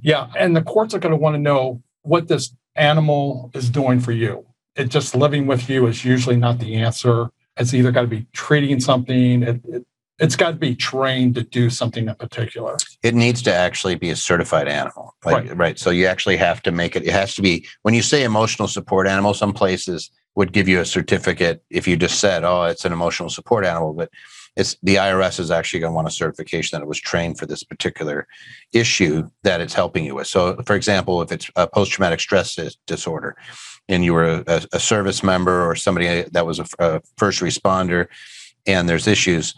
[0.02, 4.00] Yeah, and the courts are going to want to know what this animal is doing
[4.00, 4.46] for you.
[4.76, 7.30] It just living with you is usually not the answer.
[7.58, 9.44] It's either got to be treating something.
[9.44, 9.86] It, it,
[10.22, 12.78] it's got to be trained to do something in particular.
[13.02, 15.16] It needs to actually be a certified animal.
[15.26, 15.58] Like, right.
[15.58, 15.80] right.
[15.80, 18.68] So you actually have to make it, it has to be, when you say emotional
[18.68, 22.86] support animal, some places would give you a certificate if you just said, oh, it's
[22.86, 23.94] an emotional support animal.
[23.94, 24.12] But
[24.56, 27.48] it's the IRS is actually going to want a certification that it was trained for
[27.48, 28.28] this particular
[28.74, 30.28] issue that it's helping you with.
[30.28, 33.36] So, for example, if it's a post traumatic stress disorder
[33.90, 38.08] and you were a, a service member or somebody that was a, a first responder
[38.68, 39.56] and there's issues,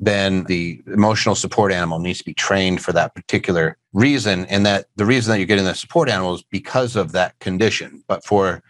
[0.00, 4.46] then the emotional support animal needs to be trained for that particular reason.
[4.46, 8.02] And that the reason that you're getting the support animal is because of that condition.
[8.08, 8.62] But for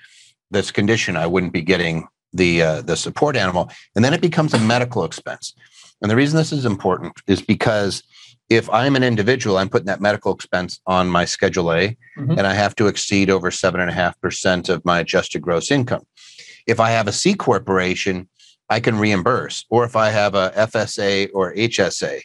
[0.50, 4.54] this condition, I wouldn't be getting the uh, the support animal, and then it becomes
[4.54, 5.54] a medical expense.
[6.02, 8.02] And the reason this is important is because
[8.48, 12.32] if I'm an individual, I'm putting that medical expense on my Schedule A, mm-hmm.
[12.32, 15.70] and I have to exceed over seven and a half percent of my adjusted gross
[15.70, 16.04] income.
[16.66, 18.28] If I have a C corporation,
[18.70, 19.66] I can reimburse.
[19.68, 22.20] Or if I have a FSA or HSA,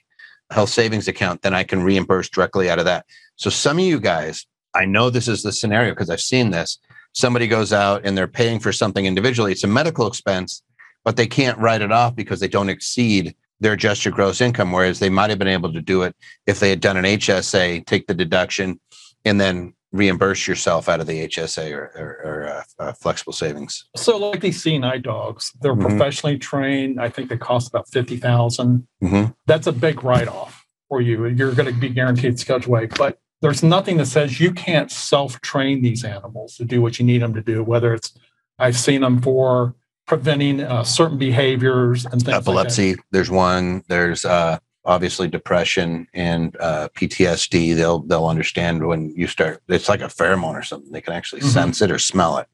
[0.51, 3.05] health savings account, then I can reimburse directly out of that.
[3.35, 6.77] So some of you guys, I know this is the scenario because I've seen this.
[7.13, 9.51] Somebody goes out and they're paying for something individually.
[9.51, 10.61] It's a medical expense,
[11.03, 14.71] but they can't write it off because they don't exceed their adjusted gross income.
[14.71, 16.15] Whereas they might have been able to do it
[16.45, 18.79] if they had done an HSA, take the deduction,
[19.23, 23.85] and then reimburse yourself out of the HSA or, or, or uh, uh, flexible savings.
[23.95, 25.87] So, like these CNI dogs, they're mm-hmm.
[25.87, 26.99] professionally trained.
[26.99, 29.31] I think they cost about fifty mm-hmm.
[29.45, 31.25] That's a big write off for you.
[31.27, 35.39] You're going to be guaranteed Schedule A, but there's nothing that says you can't self
[35.41, 37.63] train these animals to do what you need them to do.
[37.63, 38.17] Whether it's
[38.59, 39.75] I've seen them for
[40.07, 42.37] preventing uh, certain behaviors and things.
[42.37, 42.91] Epilepsy.
[42.91, 43.83] Like there's one.
[43.87, 49.61] There's uh, obviously depression and uh, PTSD, they'll they'll understand when you start.
[49.67, 50.91] It's like a pheromone or something.
[50.91, 51.49] They can actually mm-hmm.
[51.49, 52.47] sense it or smell it.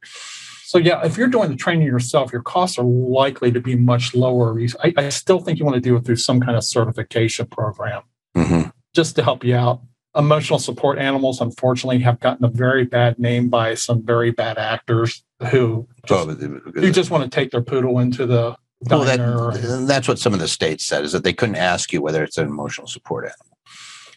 [0.71, 4.15] So yeah, if you're doing the training yourself, your costs are likely to be much
[4.15, 4.57] lower.
[4.81, 8.03] I, I still think you want to do it through some kind of certification program,
[8.37, 8.69] mm-hmm.
[8.93, 9.81] just to help you out.
[10.15, 15.23] Emotional support animals, unfortunately, have gotten a very bad name by some very bad actors
[15.51, 18.55] who just, oh, who just want to take their poodle into the
[18.89, 22.01] well, that, that's what some of the states said is that they couldn't ask you
[22.01, 23.57] whether it's an emotional support animal.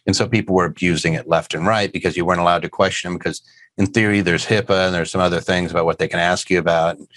[0.06, 3.10] And so people were abusing it left and right because you weren't allowed to question
[3.10, 3.42] them because
[3.78, 6.58] in theory there's HIPAA and there's some other things about what they can ask you
[6.58, 6.98] about.
[6.98, 7.08] And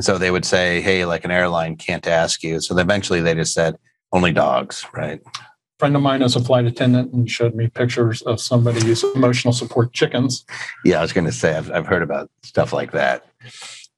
[0.00, 2.60] so they would say, hey, like an airline can't ask you.
[2.60, 3.76] So eventually they just said
[4.12, 5.20] only dogs, right?
[5.26, 5.40] A
[5.78, 9.52] friend of mine is a flight attendant and showed me pictures of somebody somebody's emotional
[9.52, 10.44] support chickens.
[10.84, 13.26] Yeah, I was going to say I've, I've heard about stuff like that.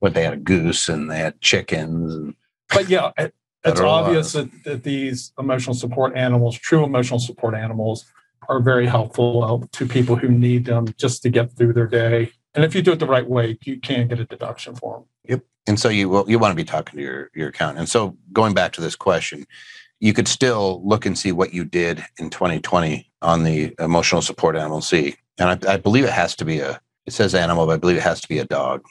[0.00, 2.34] What they had a goose and they had chickens and
[2.68, 8.04] but yeah, it, it's obvious that, that these emotional support animals, true emotional support animals,
[8.48, 12.30] are very helpful uh, to people who need them just to get through their day.
[12.54, 15.04] And if you do it the right way, you can get a deduction for them.
[15.24, 15.44] Yep.
[15.66, 17.80] And so you you want to be talking to your your accountant.
[17.80, 19.46] And so going back to this question,
[19.98, 24.56] you could still look and see what you did in 2020 on the emotional support
[24.56, 25.16] animal C.
[25.38, 27.96] And I, I believe it has to be a it says animal, but I believe
[27.96, 28.84] it has to be a dog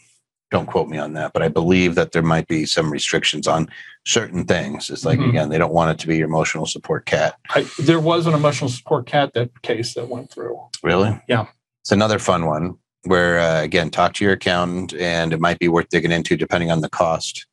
[0.52, 3.68] don't quote me on that, but I believe that there might be some restrictions on
[4.06, 4.90] certain things.
[4.90, 5.30] It's like mm-hmm.
[5.30, 7.36] again, they don't want it to be your emotional support cat.
[7.50, 10.60] I, there was an emotional support cat that case that went through.
[10.84, 11.20] Really?
[11.28, 11.48] Yeah.
[11.82, 15.68] It's another fun one where uh, again, talk to your accountant, and it might be
[15.68, 17.46] worth digging into depending on the cost,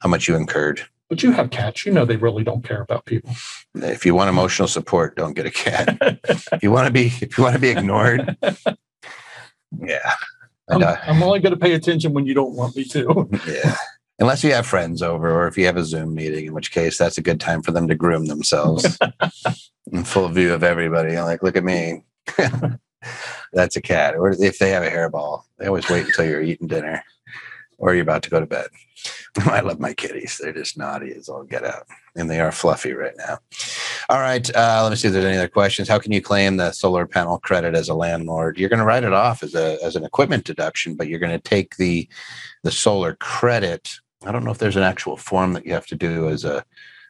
[0.00, 0.82] how much you incurred.
[1.08, 1.84] But you have cats.
[1.84, 3.30] You know they really don't care about people.
[3.74, 5.98] If you want emotional support, don't get a cat.
[6.28, 8.36] if you want to be, if you want to be ignored,
[9.78, 10.12] yeah.
[10.68, 13.28] I'm, uh, I'm only going to pay attention when you don't want me to.
[13.48, 13.76] yeah.
[14.18, 16.96] Unless you have friends over or if you have a Zoom meeting, in which case
[16.96, 18.96] that's a good time for them to groom themselves
[19.92, 21.18] in full view of everybody.
[21.18, 22.04] like, look at me.
[23.52, 24.14] that's a cat.
[24.14, 27.02] Or if they have a hairball, they always wait until you're eating dinner
[27.78, 28.68] or you're about to go to bed.
[29.38, 30.38] I love my kitties.
[30.40, 31.86] They're just naughty as all get out.
[32.16, 33.38] And they are fluffy right now.
[34.08, 34.48] All right.
[34.54, 35.88] Uh, let me see if there's any other questions.
[35.88, 38.56] How can you claim the solar panel credit as a landlord?
[38.56, 41.32] You're going to write it off as a as an equipment deduction, but you're going
[41.32, 42.08] to take the
[42.62, 45.96] the solar credit I don't know if there's an actual form that you have to
[45.96, 46.64] do as a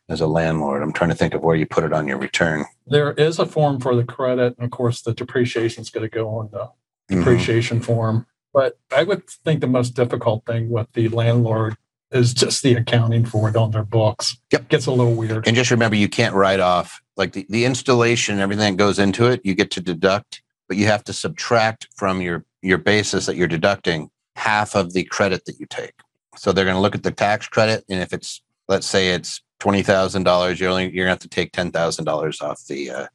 [0.09, 0.83] as a landlord.
[0.83, 2.67] I'm trying to think of where you put it on your return.
[2.87, 6.15] There is a form for the credit, and of course, the depreciation is going to
[6.15, 6.71] go on the
[7.09, 7.87] depreciation mm-hmm.
[7.87, 8.27] form.
[8.53, 11.77] But I would think the most difficult thing with the landlord
[12.15, 14.37] is just the accounting for it on their books.
[14.53, 15.47] Yep, gets a little weird.
[15.47, 19.27] And just remember, you can't write off like the, the installation, everything that goes into
[19.27, 19.41] it.
[19.45, 23.49] You get to deduct, but you have to subtract from your your basis that you're
[23.49, 25.93] deducting half of the credit that you take.
[26.37, 29.43] So they're going to look at the tax credit, and if it's let's say it's
[29.59, 32.65] twenty thousand dollars, you're only you're going to have to take ten thousand dollars off
[32.67, 33.07] the uh,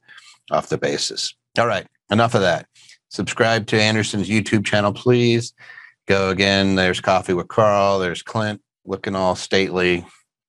[0.52, 1.34] off the basis.
[1.58, 2.68] All right, enough of that.
[3.10, 5.54] Subscribe to Anderson's YouTube channel, please.
[6.06, 6.76] Go again.
[6.76, 8.00] There's Coffee with Carl.
[8.00, 10.06] There's Clint looking all stately,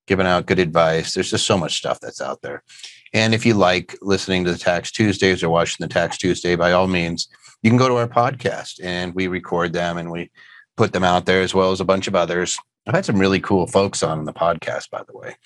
[0.07, 1.15] giving out good advice.
[1.15, 2.65] There's just so much stuff that's out there.
[3.13, 6.73] And if you like listening to the Tax Tuesdays or watching the Tax Tuesday, by
[6.73, 7.29] all means,
[7.63, 10.31] you can go to our podcast and we record them and we
[10.77, 12.57] put them out there as well as a bunch of others.
[12.87, 15.37] I've had some really cool folks on the podcast, by the way.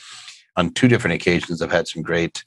[0.56, 2.44] On two different occasions, I've had some great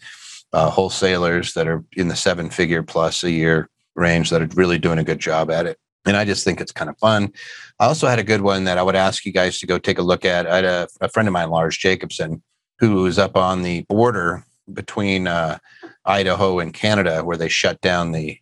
[0.54, 4.80] uh, wholesalers that are in the seven figure plus a year range that are really
[4.80, 5.78] doing a good job at it.
[6.08, 7.32] And I just think it's kind of fun.
[7.80, 10.00] I also had a good one that I would ask you guys to go take
[10.00, 10.48] a look at.
[10.48, 12.42] I had a, a friend of mine, Lars Jacobson,
[12.80, 15.60] who's up on the border between uh,
[16.06, 18.40] Idaho and Canada, where they shut down the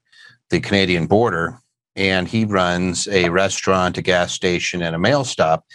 [0.51, 1.59] the Canadian border
[1.95, 5.65] and he runs a restaurant, a gas station, and a mail stop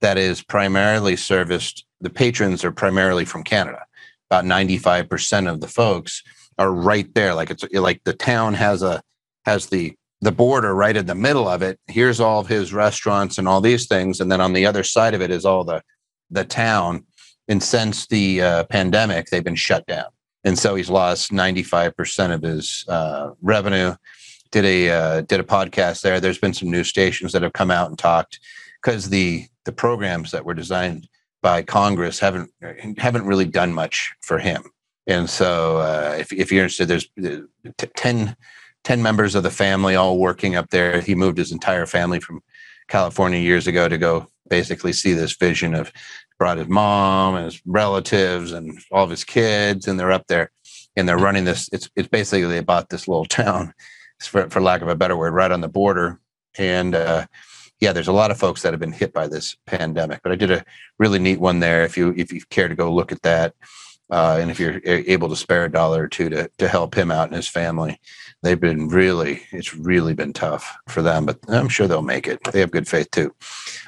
[0.00, 1.84] that is primarily serviced.
[2.00, 3.84] The patrons are primarily from Canada.
[4.30, 6.22] About 95% of the folks
[6.58, 7.34] are right there.
[7.34, 9.02] Like it's like the town has a
[9.46, 11.78] has the the border right in the middle of it.
[11.86, 15.14] Here's all of his restaurants and all these things, and then on the other side
[15.14, 15.82] of it is all the
[16.30, 17.06] the town.
[17.48, 20.06] And since the uh, pandemic, they've been shut down,
[20.44, 23.94] and so he's lost 95% of his uh, revenue
[24.50, 26.20] did a uh, did a podcast there.
[26.20, 28.40] There's been some news stations that have come out and talked
[28.82, 31.08] because the the programs that were designed
[31.42, 32.50] by Congress haven't
[32.98, 34.64] haven't really done much for him.
[35.06, 38.36] And so, uh, if if you're interested, there's uh, t- 10,
[38.84, 41.00] 10 members of the family all working up there.
[41.00, 42.42] He moved his entire family from
[42.88, 45.92] California years ago to go basically see this vision of
[46.38, 50.50] brought his mom and his relatives and all of his kids, and they're up there
[50.96, 51.68] and they're running this.
[51.72, 53.72] It's it's basically they bought this little town
[54.20, 56.20] for, for lack of a better word, right on the border.
[56.58, 57.26] And uh,
[57.80, 60.20] yeah, there's a lot of folks that have been hit by this pandemic.
[60.22, 60.64] But I did a
[60.98, 61.84] really neat one there.
[61.84, 63.54] If you if you care to go look at that,
[64.10, 67.10] uh, and if you're able to spare a dollar or two to to help him
[67.10, 67.98] out and his family,
[68.42, 71.26] they've been really it's really been tough for them.
[71.26, 72.40] But I'm sure they'll make it.
[72.52, 73.34] They have good faith too.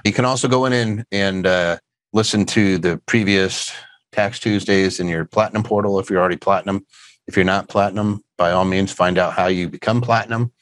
[0.04, 1.78] You can also go in and and uh,
[2.12, 3.72] listen to the previous
[4.12, 6.86] Tax Tuesdays in your Platinum portal if you're already Platinum.
[7.26, 10.52] If you're not Platinum, by all means find out how you become platinum.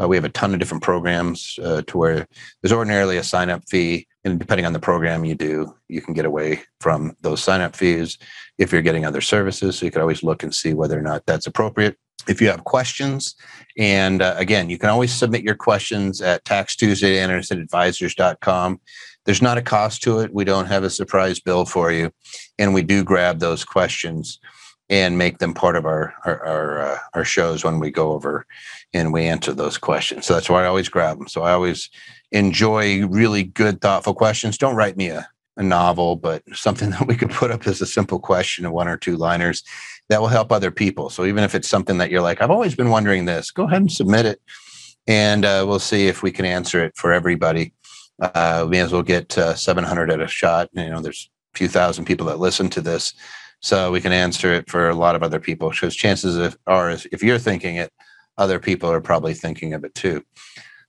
[0.00, 2.26] Uh, we have a ton of different programs uh, to where
[2.62, 4.06] there's ordinarily a sign up fee.
[4.24, 7.74] And depending on the program you do, you can get away from those sign up
[7.74, 8.18] fees
[8.58, 9.76] if you're getting other services.
[9.76, 11.96] So you can always look and see whether or not that's appropriate.
[12.28, 13.34] If you have questions,
[13.78, 17.30] and uh, again, you can always submit your questions at Tax Tuesday at
[19.24, 20.34] There's not a cost to it.
[20.34, 22.12] We don't have a surprise bill for you.
[22.58, 24.38] And we do grab those questions
[24.90, 28.46] and make them part of our our our, uh, our, shows when we go over
[28.94, 30.26] and we answer those questions.
[30.26, 31.28] So that's why I always grab them.
[31.28, 31.90] So I always
[32.32, 34.58] enjoy really good, thoughtful questions.
[34.58, 37.86] Don't write me a, a novel, but something that we could put up as a
[37.86, 39.62] simple question of one or two liners
[40.08, 41.10] that will help other people.
[41.10, 43.82] So even if it's something that you're like, I've always been wondering this, go ahead
[43.82, 44.40] and submit it,
[45.06, 47.72] and uh, we'll see if we can answer it for everybody.
[48.20, 50.68] Uh, we may as well get uh, 700 at a shot.
[50.72, 53.14] You know, there's a few thousand people that listen to this
[53.60, 57.22] so we can answer it for a lot of other people because chances are if
[57.22, 57.92] you're thinking it
[58.36, 60.24] other people are probably thinking of it too.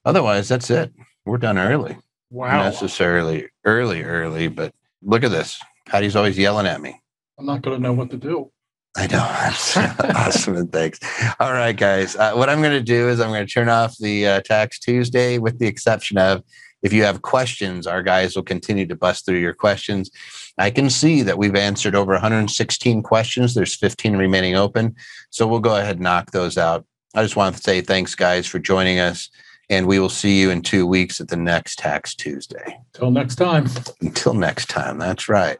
[0.06, 0.94] Otherwise that's it.
[1.26, 1.98] We're done early.
[2.30, 2.58] Wow.
[2.58, 5.60] Not necessarily early early but look at this.
[5.88, 7.02] Patty's always yelling at me.
[7.40, 8.52] I'm not going to know what to do
[8.98, 9.20] I know.
[10.16, 10.56] awesome.
[10.58, 11.00] And thanks.
[11.40, 12.16] All right, guys.
[12.16, 14.80] Uh, what I'm going to do is I'm going to turn off the uh, Tax
[14.80, 16.44] Tuesday with the exception of
[16.82, 20.10] if you have questions, our guys will continue to bust through your questions.
[20.58, 23.54] I can see that we've answered over 116 questions.
[23.54, 24.96] There's 15 remaining open.
[25.30, 26.86] So we'll go ahead and knock those out.
[27.16, 29.30] I just want to say thanks, guys, for joining us.
[29.70, 32.80] And we will see you in two weeks at the next Tax Tuesday.
[32.94, 33.68] Till next time.
[34.02, 34.98] Until next time.
[34.98, 35.60] That's right.